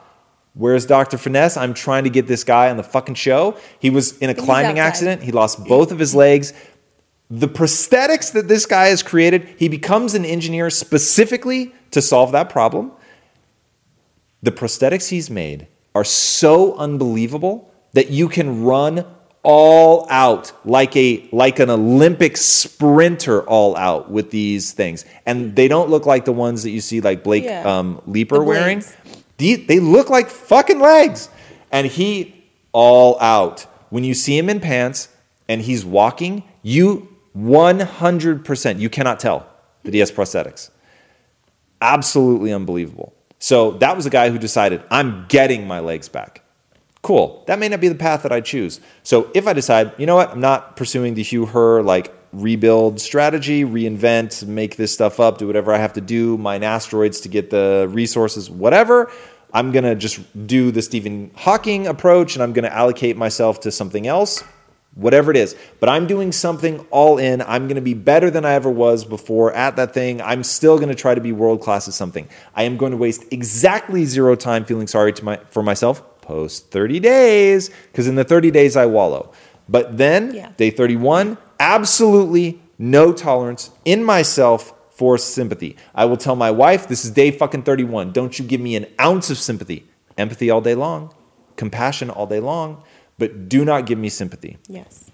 [0.57, 1.19] Where's Dr.
[1.19, 1.59] Finesse?
[1.59, 3.59] I'm trying to get this guy on the fucking show.
[3.79, 5.23] He was in a climbing accident.
[5.23, 6.55] He lost both of his legs.
[7.29, 12.49] The prosthetics that this guy has created, he becomes an engineer specifically to solve that
[12.49, 12.93] problem.
[14.43, 19.05] The prosthetics he's made are so unbelievable that you can run
[19.43, 25.05] all out like a like an Olympic sprinter all out with these things.
[25.25, 27.63] And they don't look like the ones that you see like Blake Yeah.
[27.79, 28.83] um, Leeper The wearing.
[29.39, 31.29] These, they look like fucking legs.
[31.71, 33.67] And he all out.
[33.91, 35.09] When you see him in pants
[35.49, 37.09] and he's walking, you
[37.39, 39.47] 100%, you cannot tell
[39.85, 40.71] that he has prosthetics.
[41.81, 43.15] Absolutely unbelievable.
[43.39, 46.43] So that was a guy who decided, I'm getting my legs back.
[47.07, 47.45] Cool.
[47.47, 48.81] That may not be the path that I choose.
[49.05, 53.01] So if I decide, you know what, I'm not pursuing the Hugh Herr like rebuild
[53.01, 57.29] strategy, reinvent, make this stuff up, do whatever I have to do, mine asteroids to
[57.29, 59.09] get the resources, whatever.
[59.55, 63.61] I'm going to just do the Stephen Hawking approach and I'm going to allocate myself
[63.61, 64.43] to something else,
[64.97, 65.55] whatever it is.
[65.79, 67.41] But I'm doing something all in.
[67.41, 70.21] I'm going to be better than I ever was before at that thing.
[70.23, 72.29] I'm still going to try to be world class at something.
[72.53, 77.01] I am going to waste exactly zero time feeling sorry my, for myself post 30
[77.01, 79.33] days because in the 30 days I wallow.
[79.69, 80.51] But then, Yeah.
[80.57, 85.77] day 31, absolutely no tolerance in myself for sympathy.
[85.95, 88.13] I will tell my wife, this is day fucking 31.
[88.13, 89.85] Don't you give me an ounce of sympathy.
[90.19, 91.13] Empathy all day long,
[91.57, 92.83] compassion all day long,
[93.19, 94.57] but do not give me sympathy.
[94.69, 95.11] Yes.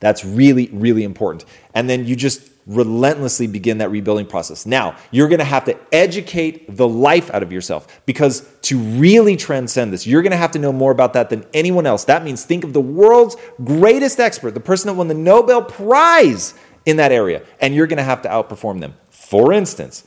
[0.00, 1.44] That's really, really important.
[1.74, 4.64] And then you just relentlessly begin that rebuilding process.
[4.64, 9.36] Now, you're going to have to educate the life out of yourself because to really
[9.36, 12.04] transcend this, you're going to have to know more about that than anyone else.
[12.04, 16.54] That means think of the world's greatest expert, the person that won the Nobel Prize
[16.86, 18.94] in that area, and you're going to have to outperform them.
[19.10, 20.04] For instance,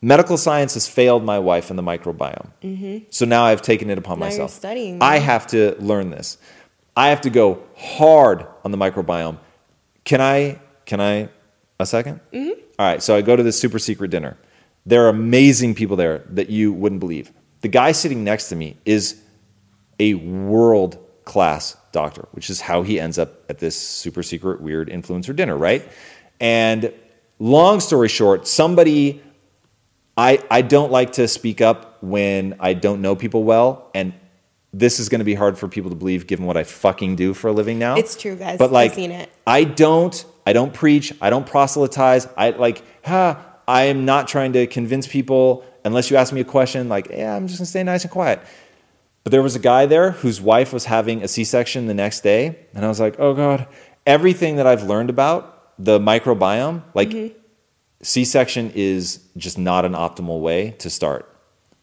[0.00, 2.50] medical science has failed my wife in the microbiome.
[2.62, 3.06] Mm-hmm.
[3.10, 4.50] So now I've taken it upon Now myself.
[4.50, 6.38] studying I have to learn this.
[6.96, 9.38] I have to go hard on the microbiome.
[10.04, 10.58] Can I?
[10.84, 11.28] Can I?
[11.80, 12.60] A 2nd Mm-hmm.
[12.78, 13.02] right.
[13.02, 14.36] So I go to this super secret dinner.
[14.86, 17.30] There are amazing people there that you wouldn't believe.
[17.60, 19.20] The guy sitting next to me is
[20.00, 24.88] a world class doctor, which is how he ends up at this super secret weird
[24.88, 25.86] influencer dinner, right?
[26.40, 26.92] And
[27.38, 29.22] long story short, somebody
[30.16, 34.12] I I don't like to speak up when I don't know people well and
[34.72, 37.32] this is going to be hard for people to believe given what I fucking do
[37.34, 37.96] for a living now.
[37.96, 38.58] It's true, guys.
[38.58, 39.30] But like I've seen it.
[39.46, 42.26] I don't I don't preach, I don't proselytize.
[42.34, 46.44] I like ha I am not trying to convince people unless you ask me a
[46.44, 48.40] question like, "Yeah, I'm just going to stay nice and quiet."
[49.24, 52.20] But there was a guy there whose wife was having a C section the next
[52.20, 52.58] day.
[52.74, 53.66] And I was like, oh God,
[54.06, 57.38] everything that I've learned about the microbiome, like mm-hmm.
[58.00, 61.30] C section is just not an optimal way to start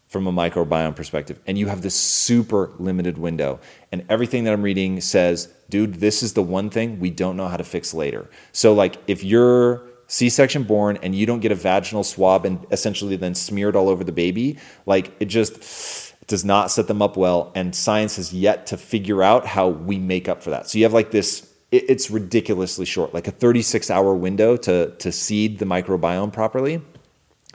[0.08, 1.40] from a microbiome perspective.
[1.48, 3.60] And you have this super limited window.
[3.92, 7.48] And everything that I'm reading says, dude, this is the one thing we don't know
[7.48, 8.30] how to fix later.
[8.52, 12.66] So, like, if you're C section born and you don't get a vaginal swab and
[12.72, 17.18] essentially then smeared all over the baby, like, it just does not set them up
[17.18, 17.52] well.
[17.56, 20.70] And science has yet to figure out how we make up for that.
[20.70, 21.52] So, you have like this.
[21.72, 26.82] It's ridiculously short, like a 36 hour window to, to seed the microbiome properly.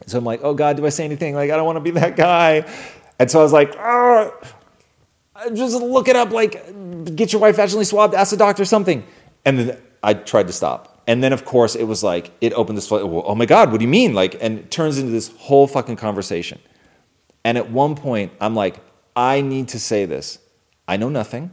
[0.07, 1.35] So I'm like, oh God, do I say anything?
[1.35, 2.65] Like, I don't want to be that guy.
[3.19, 4.33] And so I was like, oh,
[5.53, 6.31] just look it up.
[6.31, 9.05] Like, get your wife vaginally swabbed, ask the doctor something.
[9.45, 11.03] And then I tried to stop.
[11.07, 13.85] And then, of course, it was like, it opened this, oh my God, what do
[13.85, 14.15] you mean?
[14.15, 16.61] Like, and it turns into this whole fucking conversation.
[17.45, 18.77] And at one point, I'm like,
[19.17, 20.39] I need to say this.
[20.87, 21.53] I know nothing.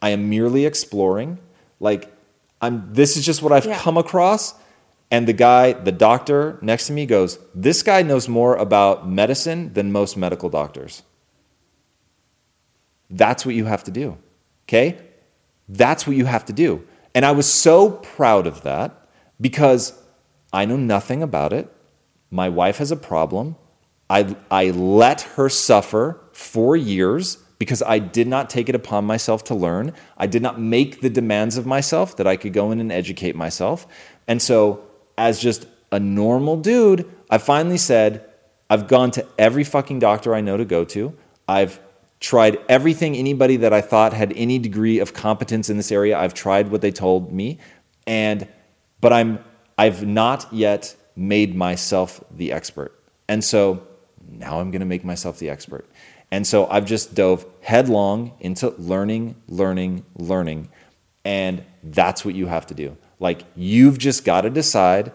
[0.00, 1.38] I am merely exploring.
[1.80, 2.12] Like,
[2.60, 3.78] I'm, this is just what I've Yeah.
[3.78, 4.54] come across.
[5.10, 9.72] And the guy, the doctor next to me goes, This guy knows more about medicine
[9.72, 11.02] than most medical doctors.
[13.08, 14.18] That's what you have to do.
[14.64, 14.98] Okay?
[15.68, 16.86] That's what you have to do.
[17.14, 19.08] And I was so proud of that
[19.40, 19.98] because
[20.52, 21.72] I know nothing about it.
[22.30, 23.56] My wife has a problem.
[24.10, 29.44] I, I let her suffer for years because I did not take it upon myself
[29.44, 29.92] to learn.
[30.16, 33.34] I did not make the demands of myself that I could go in and educate
[33.34, 33.86] myself.
[34.28, 34.84] And so,
[35.18, 38.28] as just a normal dude, I finally said,
[38.68, 41.16] I've gone to every fucking doctor I know to go to.
[41.48, 41.80] I've
[42.20, 46.18] tried everything anybody that I thought had any degree of competence in this area.
[46.18, 47.58] I've tried what they told me.
[48.06, 48.48] And
[49.00, 49.38] but I'm
[49.78, 52.92] I've not yet made myself the expert.
[53.28, 53.86] And so
[54.28, 55.88] now I'm going to make myself the expert.
[56.30, 60.68] And so I've just dove headlong into learning, learning, learning.
[61.24, 62.96] And that's what you have to do.
[63.18, 65.12] Like you've just got to decide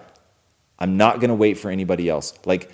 [0.81, 2.33] I'm not going to wait for anybody else.
[2.43, 2.71] Like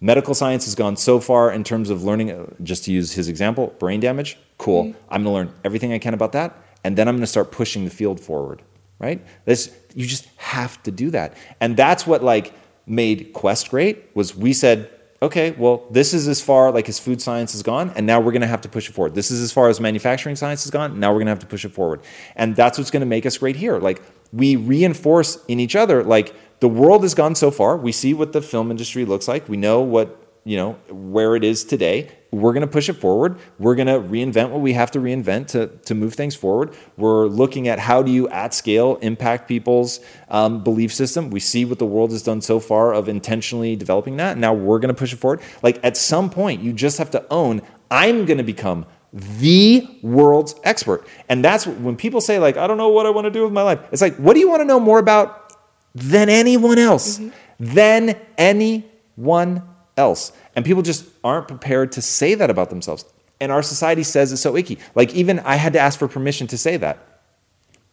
[0.00, 3.28] medical science has gone so far in terms of learning, uh, just to use his
[3.28, 4.36] example, brain damage.
[4.58, 4.94] Cool.
[5.08, 6.54] I'm going to learn everything I can about that.
[6.84, 8.60] And then I'm going to start pushing the field forward,
[8.98, 9.24] right?
[9.46, 11.34] This, you just have to do that.
[11.58, 12.52] And that's what like
[12.86, 14.90] made Quest great was we said,
[15.22, 18.32] okay, well, this is as far like as food science has gone, and now we're
[18.32, 19.14] going to have to push it forward.
[19.14, 21.46] This is as far as manufacturing science has gone, now we're going to have to
[21.46, 22.02] push it forward.
[22.36, 23.78] And that's what's going to make us great here.
[23.78, 24.02] Like
[24.32, 27.76] we reinforce in each other, like the world has gone so far.
[27.76, 29.48] We see what the film industry looks like.
[29.48, 32.10] We know what, you know, where it is today.
[32.30, 33.38] We're going to push it forward.
[33.58, 36.74] We're going to reinvent what we have to reinvent to, to move things forward.
[36.96, 41.30] We're looking at how do you at scale impact people's um, belief system.
[41.30, 44.38] We see what the world has done so far of intentionally developing that.
[44.38, 45.40] Now we're going to push it forward.
[45.62, 48.86] Like at some point, you just have to own, I'm going to become
[49.16, 51.06] the world's expert.
[51.30, 53.52] And that's when people say like, I don't know what I want to do with
[53.52, 53.80] my life.
[53.90, 55.54] It's like, what do you want to know more about
[55.94, 57.18] than anyone else?
[57.18, 57.74] Mm-hmm.
[57.74, 59.62] Than anyone
[59.96, 60.32] else.
[60.54, 63.06] And people just aren't prepared to say that about themselves.
[63.40, 64.78] And our society says it's so icky.
[64.94, 67.15] Like, even I had to ask for permission to say that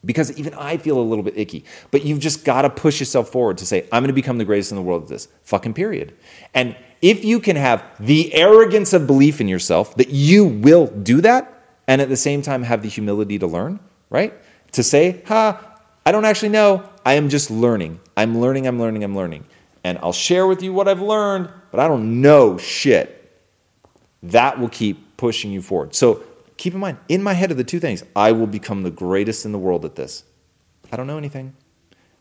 [0.06, 1.66] because even I feel a little bit icky.
[1.92, 4.46] But you've just got to push yourself forward to say, I'm going to become the
[4.46, 5.28] greatest in the world at this.
[5.44, 6.14] Fucking period.
[6.54, 11.22] And if you can have the arrogance of belief in yourself that you will do
[11.22, 11.50] that,
[11.88, 13.80] and at the same time have the humility to learn,
[14.10, 14.34] right?
[14.74, 16.88] To say, ha, I don't actually know.
[17.06, 18.00] I am just learning.
[18.16, 19.46] I'm learning, I'm learning, I'm learning.
[19.84, 23.20] And I'll share with you what I've learned, but I don't know shit.
[24.24, 25.94] That will keep pushing you forward.
[25.94, 26.24] So
[26.58, 28.04] keep in mind, in my head are the two things.
[28.16, 30.24] I will become the greatest in the world at this.
[30.92, 31.56] I don't know anything.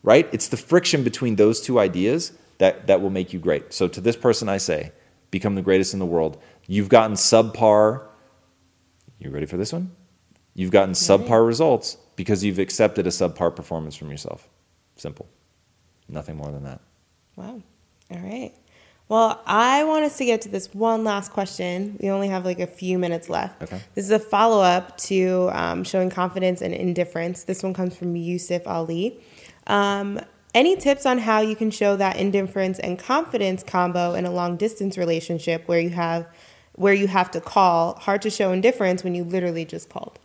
[0.01, 0.27] Right?
[0.33, 3.73] It's the friction between those two ideas that, that will make you great.
[3.73, 4.91] So to this person, I say,
[5.31, 6.41] become the greatest in the world.
[6.67, 8.03] You've gotten subpar.
[9.19, 9.91] You ready for this one?
[10.53, 14.47] You've gotten subpar results because you've accepted a subpar performance from yourself.
[14.95, 15.27] Simple.
[16.07, 16.81] Nothing more than that.
[17.35, 17.61] Wow.
[18.11, 18.53] All right.
[19.09, 21.97] Well, I want us to get to this one last question.
[22.01, 23.61] We only have like a few minutes left.
[23.61, 23.81] Okay.
[23.95, 27.43] This is a follow up to um, showing confidence and indifference.
[27.43, 29.19] This one comes from Yusuf Ali.
[29.67, 30.19] Um,
[30.55, 34.55] any tips on how you can show that indifference and confidence combo in a long
[34.55, 36.27] distance relationship where you have
[36.75, 37.95] where you have to call?
[37.95, 40.19] Hard to show indifference when you literally just called.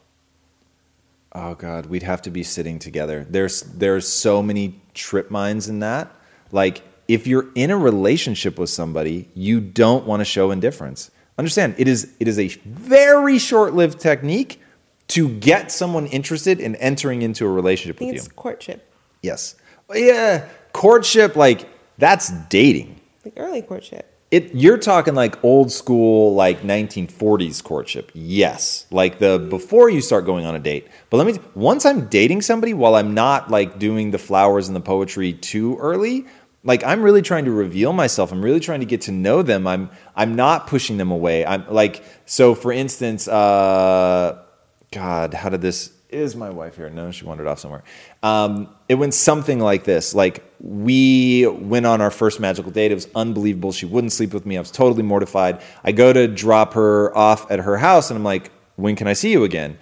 [1.32, 3.26] Oh God, we'd have to be sitting together.
[3.28, 6.14] There's there's so many trip mines in that.
[6.52, 11.10] Like if you're in a relationship with somebody, you don't want to show indifference.
[11.38, 14.60] Understand, it is it is a very short-lived technique
[15.08, 18.14] to get someone interested in entering into a relationship with you.
[18.14, 18.92] it's courtship,
[19.22, 19.54] Yes.
[19.94, 23.00] Yeah, courtship like that's dating.
[23.24, 24.14] like early courtship.
[24.30, 28.10] It you're talking like old school like 1940s courtship.
[28.12, 28.84] Yes.
[28.90, 30.88] Like the before you start going on a date.
[31.08, 34.76] But let me once I'm dating somebody while I'm not like doing the flowers and
[34.76, 36.26] the poetry too early,
[36.64, 38.32] like I'm really trying to reveal myself.
[38.32, 39.66] I'm really trying to get to know them.
[39.66, 41.46] I'm I'm not pushing them away.
[41.46, 44.42] I'm like so for instance, uh
[44.90, 46.88] God, how did this is my wife here?
[46.88, 47.84] No, she wandered off somewhere.
[48.22, 50.14] Um, it went something like this.
[50.14, 52.90] Like we went on our first magical date.
[52.90, 53.72] It was unbelievable.
[53.72, 54.56] She wouldn't sleep with me.
[54.56, 55.60] I was totally mortified.
[55.84, 59.12] I go to drop her off at her house, and I'm like, "When can I
[59.12, 59.78] see you again?"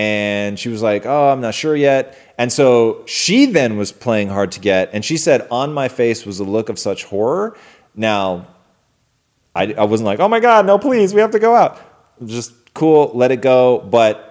[0.00, 4.28] And she was like, "Oh, I'm not sure yet." And so she then was playing
[4.28, 7.54] hard to get, and she said, "On my face was a look of such horror."
[7.94, 8.46] Now,
[9.54, 11.78] I, I wasn't like, "Oh my God, no, please, we have to go out."
[12.24, 13.78] Just cool, let it go.
[13.80, 14.26] But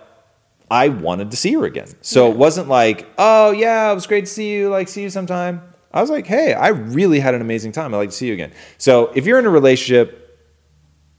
[0.71, 1.89] I wanted to see her again.
[2.01, 4.69] So it wasn't like, oh yeah, it was great to see you.
[4.69, 5.61] Like, see you sometime.
[5.91, 7.93] I was like, hey, I really had an amazing time.
[7.93, 8.53] I'd like to see you again.
[8.77, 10.39] So if you're in a relationship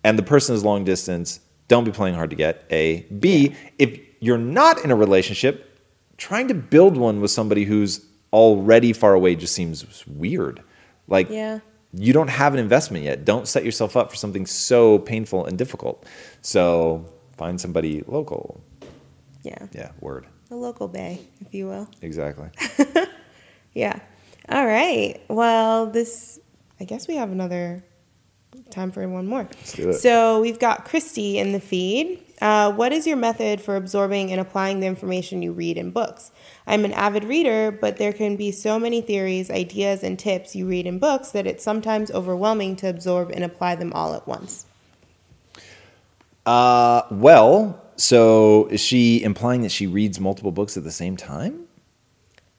[0.03, 2.65] and the person is long distance, don't be playing hard to get.
[2.71, 3.03] A.
[3.03, 3.55] B.
[3.79, 5.81] If you're not in a relationship,
[6.17, 10.63] trying to build one with somebody who's already far away just seems weird.
[11.09, 11.61] Like, Yeah.
[11.93, 13.25] you don't have an investment yet.
[13.25, 16.07] Don't set yourself up for something so painful and difficult.
[16.43, 17.07] So
[17.37, 18.61] find somebody local.
[19.43, 19.67] Yeah.
[19.73, 20.27] Yeah, word.
[20.51, 21.89] A local bay, if you will.
[22.03, 22.49] Exactly.
[23.73, 24.01] Yeah.
[24.49, 25.21] All right.
[25.29, 26.41] Well, this,
[26.81, 27.85] I guess we have another
[28.71, 29.43] time for one more.
[29.43, 29.95] Let's do it.
[29.95, 32.23] So we've got Christy in the feed.
[32.41, 36.31] Uh, what is your method for absorbing and applying the information you read in books?
[36.67, 40.67] I'm an avid reader, but there can be so many theories, ideas, and tips you
[40.67, 44.67] read in books that it's sometimes overwhelming to absorb and apply them all at once.
[46.47, 51.67] Uh, well, so is she implying that she reads multiple books at the same time?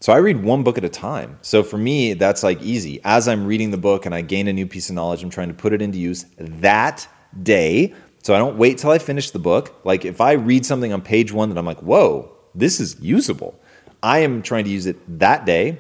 [0.02, 1.38] So I read one book at a time.
[1.44, 3.00] So for me, that's like easy.
[3.04, 5.50] As I'm reading the book and I gain a new piece of knowledge, I'm trying
[5.50, 7.08] to put it into use that
[7.44, 7.94] day.
[8.24, 9.80] So I don't wait till I finish the book.
[9.84, 13.60] Like if I read something on page one that I'm like, whoa, this is usable,
[14.02, 15.78] I am trying to use it that day,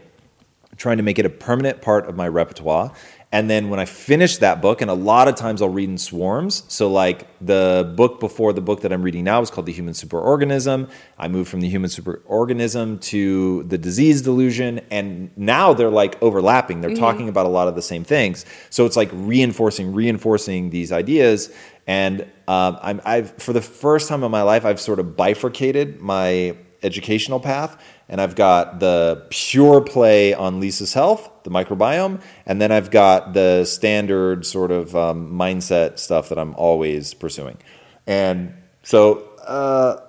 [0.77, 2.93] trying to make it a permanent part of my repertoire.
[3.33, 5.97] And then when I finish that book, and a lot of times I'll read in
[5.97, 6.63] swarms.
[6.67, 9.93] So, like the book before the book that I'm reading now is called The Human
[9.93, 10.89] Superorganism.
[11.17, 14.81] I moved from the human superorganism to the disease delusion.
[14.91, 16.81] And now they're like overlapping.
[16.81, 18.45] They're talking about a lot of the same things.
[18.69, 21.53] So, it's like reinforcing, reinforcing these ideas.
[21.87, 26.01] And um, I'm, I've, for the first time in my life, I've sort of bifurcated
[26.01, 27.81] my educational path.
[28.11, 33.33] And I've got the pure play on Lisa's health, the microbiome, and then I've got
[33.33, 37.57] the standard sort of um, mindset stuff that I'm always pursuing.
[38.05, 38.53] And
[38.83, 40.01] so uh,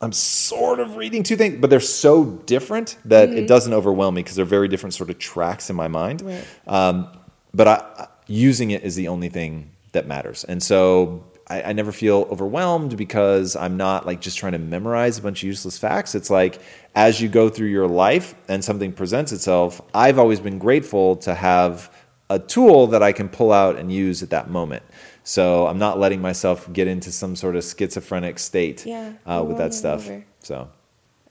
[0.00, 4.22] I'm sort of reading two things, but they're so different that it doesn't overwhelm me
[4.24, 6.22] because they're very different sort of tracks in my mind.
[6.22, 6.44] Right.
[6.66, 7.08] Um,
[7.54, 10.42] but I, using it is the only thing that matters.
[10.42, 15.18] And so I, I never feel overwhelmed because I'm not like just trying to memorize
[15.18, 16.14] a bunch of useless facts.
[16.14, 16.60] It's like
[16.94, 21.34] as you go through your life and something presents itself, I've always been grateful to
[21.34, 21.90] have
[22.28, 24.82] a tool that I can pull out and use at that moment.
[25.22, 29.58] So I'm not letting myself get into some sort of schizophrenic state Yeah, uh, with
[29.58, 30.06] that stuff.
[30.08, 30.24] over.
[30.40, 30.68] So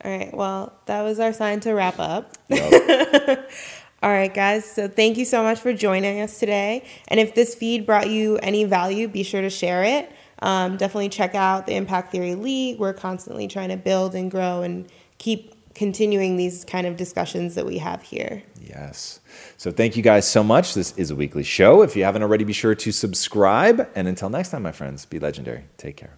[0.04, 0.34] All right.
[0.34, 2.32] Well, that was our sign to wrap up.
[2.50, 3.50] yep.
[4.04, 4.66] All right, guys.
[4.66, 6.86] So thank you so much for joining us today.
[7.08, 10.12] And if this feed brought you any value, be sure to share it.
[10.40, 12.78] Um, definitely check out the Impact Theory League.
[12.78, 14.88] We're constantly trying to build and grow and
[15.18, 18.44] keep continuing these kind of discussions that we have here.
[18.62, 19.20] Yes.
[19.58, 20.74] So thank you guys so much.
[20.74, 21.82] This is a weekly show.
[21.82, 23.90] If you haven't already, be sure to subscribe.
[23.96, 25.66] And until next time, my friends, be legendary.
[25.78, 26.18] Take care.